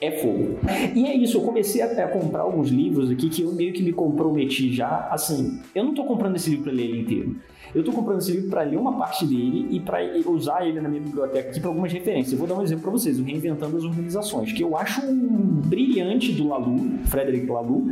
[0.00, 0.58] é fogo.
[0.94, 3.82] E é isso, eu comecei até a comprar alguns livros aqui que eu meio que
[3.82, 7.36] me comprometi já, assim, eu não tô comprando esse livro para ler ele inteiro.
[7.72, 10.88] Eu estou comprando esse livro para ler uma parte dele e para usar ele na
[10.88, 12.32] minha biblioteca aqui para algumas referências.
[12.32, 15.60] Eu vou dar um exemplo para vocês, o Reinventando as Organizações, que eu acho um
[15.66, 17.90] brilhante do Lalu, Frederic Lalu,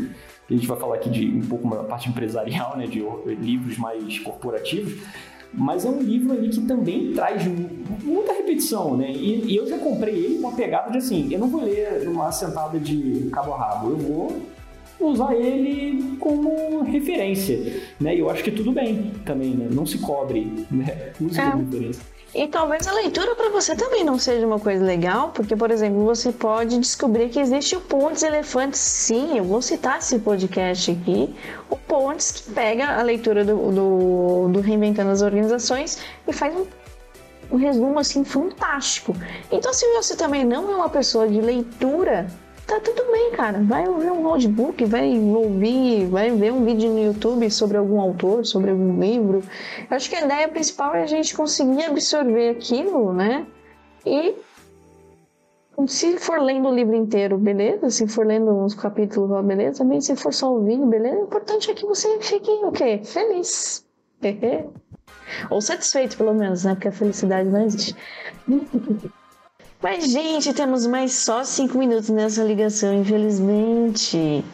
[0.51, 3.05] a gente vai falar aqui de um pouco uma parte empresarial, né, de
[3.41, 4.95] livros mais corporativos,
[5.53, 7.43] mas é um livro ali que também traz
[8.05, 9.11] muita repetição, né?
[9.11, 12.09] E, e eu já comprei ele com uma pegada de assim, eu não vou ler
[12.09, 14.43] uma sentada de cabo a rabo, eu vou
[15.01, 18.15] usar ele como referência, né?
[18.15, 19.69] E eu acho que tudo bem também, né?
[19.71, 21.13] Não se cobre, né?
[21.21, 21.51] Use é.
[21.51, 22.03] como referência.
[22.39, 26.05] E talvez a leitura para você também não seja uma coisa legal, porque, por exemplo,
[26.05, 28.79] você pode descobrir que existe o Pontes Elefantes.
[28.79, 31.35] Sim, eu vou citar esse podcast aqui.
[31.69, 36.65] O Pontes que pega a leitura do, do, do Reinventando as Organizações e faz um,
[37.51, 39.17] um resumo assim fantástico.
[39.51, 42.29] Então, se você também não é uma pessoa de leitura,
[42.69, 43.63] tá tudo bem, cara.
[43.63, 48.45] Vai ouvir um notebook, vai ouvir, vai ver um vídeo no YouTube sobre algum autor,
[48.45, 49.43] sobre algum livro.
[49.91, 53.47] Eu acho que a ideia principal é a gente conseguir absorver aquilo, né?
[54.05, 54.37] E
[55.87, 57.89] se for lendo o livro inteiro, beleza.
[57.89, 59.79] Se for lendo uns capítulos, beleza.
[59.79, 61.17] Também se for só ouvindo, beleza.
[61.17, 63.01] O importante é que você fique o quê?
[63.03, 63.87] Feliz.
[65.51, 66.75] Ou satisfeito, pelo menos, né?
[66.75, 67.97] Porque a felicidade não existe.
[69.81, 74.45] Mas, gente, temos mais só cinco minutos nessa ligação, infelizmente.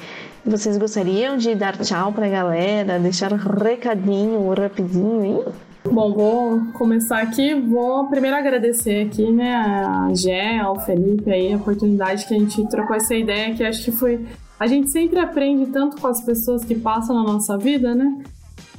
[0.45, 5.55] Vocês gostariam de dar tchau pra galera, deixar um recadinho rapidinho aí?
[5.91, 7.55] Bom, vou começar aqui.
[7.55, 12.69] Vou primeiro agradecer aqui, né, a Gé, ao Felipe aí, a oportunidade que a gente
[12.69, 14.27] trocou essa ideia, que acho que foi.
[14.61, 18.23] A gente sempre aprende tanto com as pessoas que passam na nossa vida, né?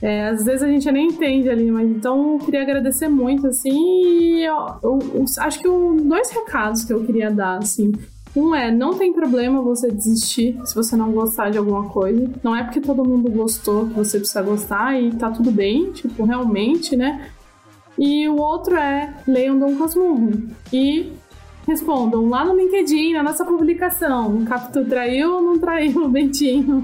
[0.01, 3.71] É, às vezes a gente nem entende ali, mas então eu queria agradecer muito, assim,
[3.71, 5.67] e eu, eu, eu acho que
[6.03, 7.91] dois recados que eu queria dar, assim.
[8.35, 12.29] Um é, não tem problema você desistir se você não gostar de alguma coisa.
[12.43, 16.25] Não é porque todo mundo gostou que você precisa gostar e tá tudo bem, tipo,
[16.25, 17.29] realmente, né?
[17.97, 20.33] E o outro é, leiam Dom Casmurro.
[20.73, 21.13] E
[21.65, 24.35] respondam lá no LinkedIn, na nossa publicação.
[24.35, 26.83] O Capitu traiu ou não traiu o Bentinho?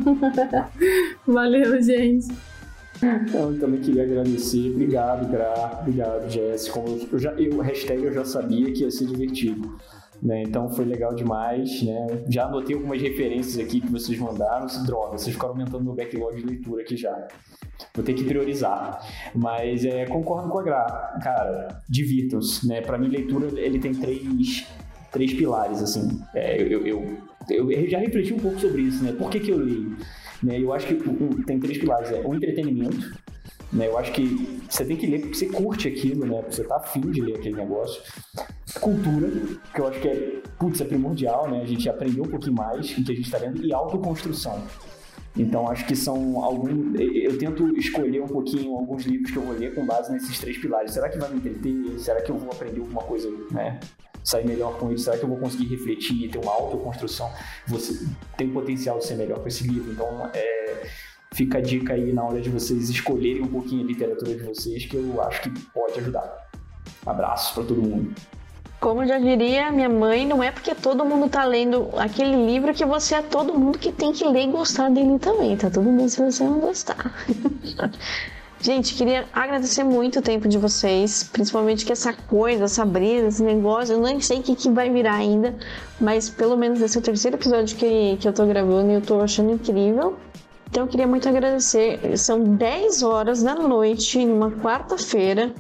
[1.28, 2.28] Valeu, gente.
[3.04, 4.70] Então, eu também queria agradecer.
[4.70, 5.80] Obrigado, Gra.
[5.82, 6.70] Obrigado, Jess.
[6.70, 9.78] Como eu já, eu, hashtag eu já sabia que ia ser divertido.
[10.22, 10.44] Né?
[10.44, 11.82] Então foi legal demais.
[11.82, 12.24] Né?
[12.30, 14.68] Já anotei algumas referências aqui que vocês mandaram.
[14.86, 17.28] Droga, vocês ficaram aumentando meu backlog de leitura aqui já.
[17.96, 19.00] Vou ter que priorizar.
[19.34, 21.20] Mas é, concordo com a Gra.
[21.24, 22.82] Cara, divirtam-se, né?
[22.82, 24.68] Pra mim, leitura, ele tem três,
[25.12, 26.22] três pilares, assim.
[26.36, 27.18] É, eu, eu,
[27.50, 29.12] eu, eu já refleti um pouco sobre isso, né?
[29.14, 29.98] Por que, que eu leio?
[30.44, 30.60] Né?
[30.60, 30.96] Eu acho que
[31.46, 32.12] tem três pilares.
[32.12, 33.12] É o entretenimento,
[33.72, 33.88] né?
[33.88, 36.44] Eu acho que você tem que ler porque você curte aquilo, né?
[36.50, 38.02] Você tá afim de ler aquele negócio.
[38.80, 39.30] Cultura,
[39.74, 41.62] que eu acho que é, putz, é primordial, né?
[41.62, 43.64] A gente aprendeu um pouquinho mais o que a gente está lendo.
[43.64, 44.62] E autoconstrução.
[45.38, 47.00] Então acho que são alguns.
[47.00, 50.58] Eu tento escolher um pouquinho alguns livros que eu vou ler com base nesses três
[50.58, 50.92] pilares.
[50.92, 52.00] Será que vai me entreter?
[52.00, 53.80] Será que eu vou aprender alguma coisa, né?
[54.24, 55.06] Sair melhor com isso?
[55.06, 57.32] Será que eu vou conseguir refletir, ter uma autoconstrução?
[57.68, 58.06] Você
[58.38, 59.92] tem o potencial de ser melhor com esse livro.
[59.92, 60.88] Então, é,
[61.34, 64.86] fica a dica aí na hora de vocês escolherem um pouquinho a literatura de vocês,
[64.86, 66.50] que eu acho que pode ajudar.
[67.06, 68.14] Abraço para todo mundo.
[68.80, 72.84] Como já diria minha mãe, não é porque todo mundo tá lendo aquele livro que
[72.84, 75.56] você é todo mundo que tem que ler e gostar dele também.
[75.56, 77.14] Tá tudo bem se você não gostar.
[78.62, 83.42] Gente, queria agradecer muito o tempo de vocês, principalmente que essa coisa, essa brisa, esse
[83.42, 85.56] negócio, eu nem sei o que, que vai virar ainda,
[86.00, 89.02] mas pelo menos esse é o terceiro episódio que, que eu tô gravando e eu
[89.02, 90.16] tô achando incrível.
[90.70, 92.16] Então eu queria muito agradecer.
[92.20, 95.56] São 10 horas da noite, numa quarta-feira,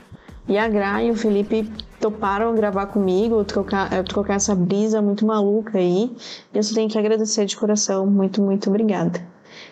[0.47, 3.89] e a Gra e o Felipe toparam gravar comigo, trocar,
[4.29, 6.15] essa brisa muito maluca aí.
[6.53, 8.05] Eu só tenho que agradecer de coração.
[8.05, 9.25] Muito, muito obrigada.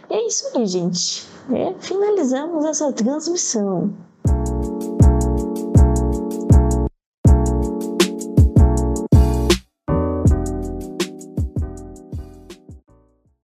[0.10, 1.39] E é isso aí, gente.
[1.52, 3.92] É, finalizamos essa transmissão.